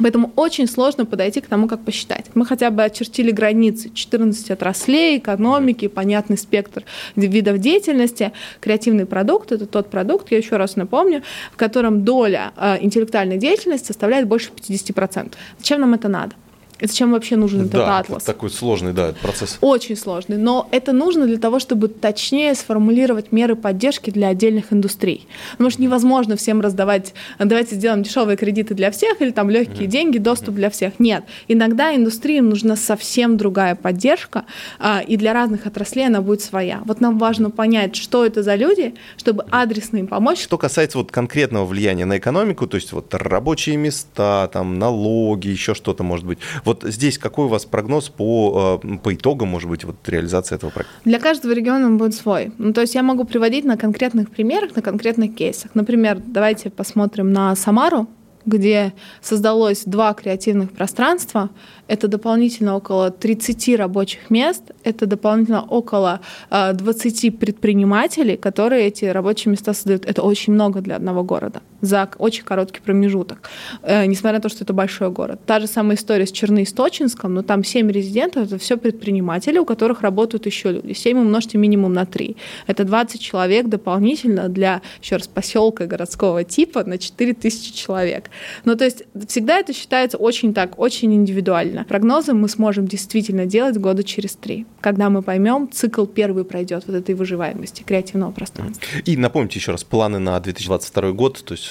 Поэтому 0.00 0.32
очень 0.36 0.66
сложно 0.66 1.06
подойти 1.06 1.40
к 1.40 1.46
тому, 1.46 1.68
как 1.68 1.80
посчитать. 1.80 2.26
Мы 2.34 2.46
хотя 2.46 2.70
бы 2.70 2.84
очертили 2.84 3.30
границы 3.30 3.90
14 3.92 4.50
отраслей, 4.50 5.18
экономики, 5.18 5.88
понятный 5.88 6.38
спектр 6.38 6.84
видов 7.16 7.58
деятельности. 7.58 8.32
Креативный 8.60 9.06
продукт– 9.06 9.52
это 9.52 9.66
тот 9.66 9.90
продукт, 9.90 10.30
я 10.30 10.38
еще 10.38 10.56
раз 10.56 10.76
напомню, 10.76 11.22
в 11.52 11.56
котором 11.56 12.04
доля 12.04 12.52
э, 12.56 12.78
интеллектуальной 12.80 13.38
деятельности 13.38 13.88
составляет 13.88 14.26
больше 14.26 14.50
50%. 14.50 15.32
Зачем 15.58 15.80
нам 15.80 15.94
это 15.94 16.08
надо? 16.08 16.34
Зачем 16.80 17.12
вообще 17.12 17.36
нужен 17.36 17.62
этот 17.62 17.72
да, 17.72 17.98
атлас? 17.98 18.22
такой 18.24 18.50
сложный, 18.50 18.92
да, 18.92 19.14
процесс. 19.20 19.58
Очень 19.60 19.96
сложный, 19.96 20.36
но 20.36 20.68
это 20.70 20.92
нужно 20.92 21.26
для 21.26 21.38
того, 21.38 21.58
чтобы 21.58 21.88
точнее 21.88 22.54
сформулировать 22.54 23.32
меры 23.32 23.56
поддержки 23.56 24.10
для 24.10 24.28
отдельных 24.28 24.72
индустрий. 24.72 25.26
Потому 25.52 25.70
что 25.70 25.82
невозможно 25.82 26.36
всем 26.36 26.60
раздавать, 26.60 27.14
давайте 27.38 27.74
сделаем 27.74 28.02
дешевые 28.02 28.36
кредиты 28.36 28.74
для 28.74 28.90
всех 28.90 29.20
или 29.20 29.30
там 29.30 29.50
легкие 29.50 29.86
mm-hmm. 29.86 29.90
деньги, 29.90 30.18
доступ 30.18 30.50
mm-hmm. 30.50 30.58
для 30.58 30.70
всех. 30.70 31.00
Нет, 31.00 31.24
иногда 31.48 31.94
индустриям 31.94 32.48
нужна 32.48 32.76
совсем 32.76 33.36
другая 33.36 33.74
поддержка, 33.74 34.44
а, 34.78 35.00
и 35.00 35.16
для 35.16 35.32
разных 35.32 35.66
отраслей 35.66 36.06
она 36.06 36.20
будет 36.20 36.42
своя. 36.42 36.82
Вот 36.84 37.00
нам 37.00 37.18
важно 37.18 37.50
понять, 37.50 37.96
что 37.96 38.24
это 38.24 38.42
за 38.42 38.54
люди, 38.54 38.94
чтобы 39.16 39.44
адресно 39.50 39.96
им 39.96 40.06
помочь. 40.06 40.40
Что 40.40 40.58
касается 40.58 40.98
вот 40.98 41.10
конкретного 41.10 41.66
влияния 41.66 42.04
на 42.04 42.18
экономику, 42.18 42.66
то 42.66 42.76
есть 42.76 42.92
вот 42.92 43.12
рабочие 43.14 43.76
места, 43.76 44.48
там 44.52 44.78
налоги, 44.78 45.48
еще 45.48 45.74
что-то 45.74 46.04
может 46.04 46.24
быть 46.24 46.38
вот 46.68 46.84
здесь 46.84 47.16
какой 47.16 47.46
у 47.46 47.48
вас 47.48 47.64
прогноз 47.64 48.10
по, 48.10 48.80
э, 48.84 48.98
по 48.98 49.14
итогам, 49.14 49.48
может 49.48 49.70
быть, 49.70 49.84
вот 49.84 49.96
реализации 50.06 50.54
этого 50.54 50.70
проекта? 50.70 50.94
Для 51.04 51.18
каждого 51.18 51.52
региона 51.52 51.86
он 51.86 51.96
будет 51.96 52.14
свой. 52.14 52.52
Ну, 52.58 52.74
то 52.74 52.82
есть 52.82 52.94
я 52.94 53.02
могу 53.02 53.24
приводить 53.24 53.64
на 53.64 53.78
конкретных 53.78 54.30
примерах, 54.30 54.76
на 54.76 54.82
конкретных 54.82 55.34
кейсах. 55.34 55.70
Например, 55.74 56.20
давайте 56.22 56.68
посмотрим 56.68 57.32
на 57.32 57.56
Самару, 57.56 58.06
где 58.44 58.92
создалось 59.22 59.84
два 59.86 60.12
креативных 60.12 60.70
пространства. 60.72 61.48
Это 61.88 62.06
дополнительно 62.06 62.76
около 62.76 63.10
30 63.10 63.76
рабочих 63.76 64.30
мест, 64.30 64.62
это 64.84 65.06
дополнительно 65.06 65.62
около 65.62 66.20
20 66.50 67.24
э, 67.24 67.30
предпринимателей, 67.32 68.36
которые 68.36 68.86
эти 68.86 69.06
рабочие 69.06 69.50
места 69.50 69.72
создают. 69.72 70.04
Это 70.04 70.22
очень 70.22 70.52
много 70.52 70.80
для 70.80 70.96
одного 70.96 71.24
города 71.24 71.62
за 71.80 72.08
очень 72.18 72.44
короткий 72.44 72.80
промежуток, 72.80 73.50
э, 73.82 74.06
несмотря 74.06 74.38
на 74.38 74.42
то, 74.42 74.48
что 74.48 74.64
это 74.64 74.72
большой 74.72 75.10
город. 75.10 75.40
Та 75.46 75.60
же 75.60 75.66
самая 75.66 75.96
история 75.96 76.26
с 76.26 76.32
Черноисточинском, 76.32 77.34
но 77.34 77.42
там 77.42 77.64
7 77.64 77.90
резидентов, 77.90 78.46
это 78.46 78.58
все 78.58 78.76
предприниматели, 78.76 79.58
у 79.58 79.64
которых 79.64 80.02
работают 80.02 80.46
еще 80.46 80.72
люди. 80.72 80.92
7 80.92 81.18
умножьте 81.18 81.58
минимум 81.58 81.92
на 81.92 82.04
3. 82.04 82.36
Это 82.66 82.84
20 82.84 83.20
человек 83.20 83.68
дополнительно 83.68 84.48
для, 84.48 84.82
еще 85.00 85.16
раз, 85.16 85.28
поселка 85.28 85.86
городского 85.86 86.44
типа 86.44 86.84
на 86.84 86.98
4 86.98 87.34
тысячи 87.34 87.72
человек. 87.72 88.30
Ну, 88.64 88.76
то 88.76 88.84
есть 88.84 89.04
всегда 89.28 89.58
это 89.58 89.72
считается 89.72 90.18
очень 90.18 90.54
так, 90.54 90.78
очень 90.78 91.14
индивидуально. 91.14 91.77
Прогнозы 91.84 92.34
мы 92.34 92.48
сможем 92.48 92.86
действительно 92.86 93.46
делать 93.46 93.76
года 93.78 94.02
через 94.02 94.34
три, 94.34 94.66
когда 94.80 95.10
мы 95.10 95.22
поймем, 95.22 95.70
цикл 95.70 96.06
первый 96.06 96.44
пройдет 96.44 96.84
вот 96.86 96.96
этой 96.96 97.14
выживаемости 97.14 97.82
креативного 97.82 98.32
пространства. 98.32 98.86
И 99.04 99.16
напомните 99.16 99.58
еще 99.58 99.72
раз 99.72 99.84
планы 99.84 100.18
на 100.18 100.38
2022 100.40 101.12
год, 101.12 101.42
то 101.44 101.52
есть 101.52 101.68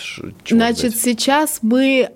Значит, 0.49 0.95
сейчас 0.95 1.59
мы 1.61 2.09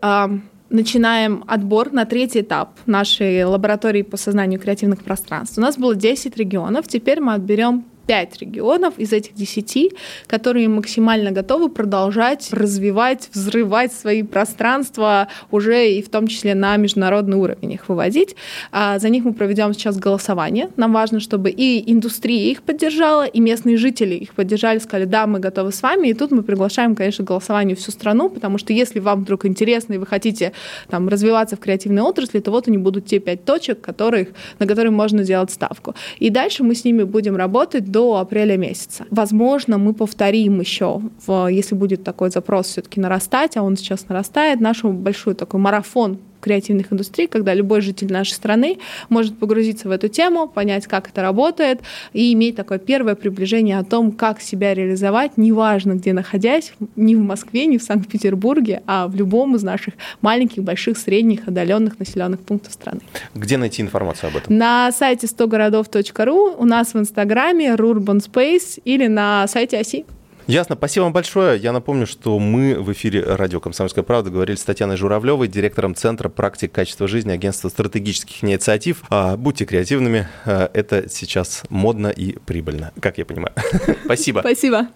начинаем 0.70 1.44
отбор 1.48 1.92
на 1.92 2.06
третий 2.06 2.42
этап 2.42 2.78
нашей 2.86 3.44
лаборатории 3.44 4.02
по 4.04 4.18
сознанию 4.18 4.60
креативных 4.60 5.04
пространств. 5.04 5.58
У 5.58 5.62
нас 5.62 5.78
было 5.78 5.96
10 5.96 6.38
регионов, 6.38 6.88
теперь 6.88 7.20
мы 7.20 7.34
отберем 7.34 7.86
5 8.08 8.38
регионов 8.40 8.94
из 8.98 9.14
этих 9.14 9.34
10, 9.34 9.94
которые 10.28 10.68
максимально 10.68 11.32
готовы 11.32 11.70
продолжать 11.70 12.50
развивать, 12.52 13.30
взрывать 13.34 13.94
свои 13.94 14.24
пространства 14.24 15.28
уже 15.52 15.92
и 15.92 16.02
в 16.02 16.10
том 16.10 16.28
числе 16.28 16.56
на 16.56 16.78
международный 16.78 17.38
уровень 17.38 17.74
их 17.74 17.90
выводить. 17.90 18.36
А 18.72 19.00
за 19.00 19.10
них 19.10 19.24
мы 19.24 19.34
проведем 19.34 19.74
сейчас 19.74 19.98
голосование. 19.98 20.70
Нам 20.78 20.94
важно, 20.94 21.20
чтобы 21.20 21.50
и 21.50 21.92
индустрия 21.92 22.52
их 22.52 22.64
поддержала, 22.64 23.26
и 23.26 23.40
местные 23.40 23.78
жители 23.78 24.16
их 24.16 24.34
поддержали, 24.34 24.80
сказали, 24.80 25.06
да, 25.06 25.28
мы 25.28 25.40
готовы 25.40 25.72
с 25.72 25.82
вами. 25.82 26.10
И 26.10 26.14
тут 26.14 26.32
мы 26.32 26.44
приглашаем, 26.44 26.96
конечно, 26.96 27.24
голосование 27.24 27.76
всю 27.76 27.92
страну, 27.92 28.30
потому 28.30 28.58
что 28.58 28.74
если 28.74 29.00
вам 29.00 29.22
вдруг 29.24 29.46
интересно 29.46 29.94
и 29.94 29.98
вы 29.98 30.06
хотите 30.06 30.54
там, 30.90 31.08
развиваться 31.08 31.56
в 31.56 31.60
креативной 31.60 32.02
отрасли, 32.02 32.40
то 32.40 32.52
вот 32.52 32.68
они 32.68 32.78
будут 32.78 33.06
те 33.06 33.20
пять 33.20 33.46
точек, 33.46 33.82
которых, 33.82 34.30
на 34.60 34.68
которые 34.68 34.92
можно 34.92 35.24
делать 35.24 35.52
ставку. 35.52 35.96
И 36.20 36.30
дальше 36.30 36.64
мы 36.64 36.76
с 36.76 36.84
ними 36.84 37.04
будем 37.04 37.36
работать 37.36 37.91
до 37.92 38.18
апреля 38.18 38.58
месяца. 38.58 39.06
Возможно, 39.12 39.78
мы 39.78 39.94
повторим 39.94 40.60
еще, 40.60 41.02
в, 41.26 41.48
если 41.48 41.76
будет 41.76 42.04
такой 42.04 42.30
запрос 42.30 42.68
все-таки 42.68 43.00
нарастать, 43.00 43.58
а 43.58 43.64
он 43.64 43.78
сейчас 43.78 44.08
нарастает, 44.08 44.62
нашу 44.62 44.92
большой 44.94 45.36
такой 45.36 45.60
марафон 45.60 46.20
креативных 46.42 46.92
индустрий, 46.92 47.28
когда 47.28 47.54
любой 47.54 47.82
житель 47.82 48.12
нашей 48.12 48.34
страны 48.34 48.80
может 49.10 49.38
погрузиться 49.38 49.88
в 49.88 49.92
эту 49.92 50.10
тему, 50.10 50.48
понять, 50.48 50.88
как 50.88 51.10
это 51.10 51.22
работает, 51.22 51.82
и 52.14 52.34
иметь 52.34 52.56
такое 52.56 52.80
первое 52.80 53.16
приближение 53.16 53.78
о 53.78 53.84
том, 53.84 54.12
как 54.12 54.42
себя 54.42 54.74
реализовать, 54.74 55.38
неважно, 55.38 55.94
где 55.94 56.14
находясь, 56.14 56.74
не 56.96 57.16
в 57.16 57.20
Москве, 57.20 57.66
не 57.66 57.78
в 57.78 57.84
Санкт-Петербурге, 57.84 58.82
а 58.88 59.08
в 59.08 59.16
любом 59.16 59.56
из 59.56 59.64
наших 59.64 59.94
маленьких, 60.22 60.64
больших, 60.64 60.98
средних, 60.98 61.48
отдаленных 61.48 62.00
населенных 62.00 62.42
пунктов 62.42 62.74
страны. 62.74 63.02
Где 63.36 63.58
найти 63.58 63.82
информацию 63.82 64.30
об 64.30 64.38
этом? 64.38 64.58
На 64.58 64.92
сайте 64.92 65.28
100городов.ру, 65.28 66.56
у 66.58 66.66
нас 66.66 66.94
в 66.94 67.00
Инстаграме 67.00 67.76
Rurban 67.76 68.20
Space 68.26 68.82
или 68.84 69.08
на 69.08 69.48
сайте 69.48 69.80
ОСИ. 69.80 70.06
Ясно. 70.48 70.76
Спасибо 70.76 71.04
вам 71.04 71.14
большое. 71.14 71.60
Я 71.60 71.72
напомню, 71.72 72.08
что 72.08 72.38
мы 72.40 72.76
в 72.76 72.92
эфире 72.94 73.24
радио 73.24 73.60
«Комсомольская 73.60 74.04
правда» 74.04 74.30
говорили 74.30 74.56
с 74.56 74.64
Татьяной 74.64 74.98
Журавлевой, 74.98 75.48
директором 75.48 75.96
Центра 75.96 76.30
практик 76.30 76.72
качества 76.72 77.08
жизни 77.08 77.32
Агентства 77.32 77.70
стратегических 77.70 78.44
инициатив. 78.44 79.04
А, 79.10 79.38
будьте 79.38 79.66
креативными. 79.66 80.28
А, 80.46 80.70
это 80.74 81.10
сейчас 81.10 81.64
модно 81.70 82.08
и 82.08 82.38
прибыльно, 82.40 82.92
как 83.00 83.18
я 83.18 83.26
понимаю. 83.26 83.54
Спасибо. 84.06 84.40
Спасибо. 84.40 84.88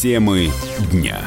Темы 0.00 0.50
дня. 0.92 1.18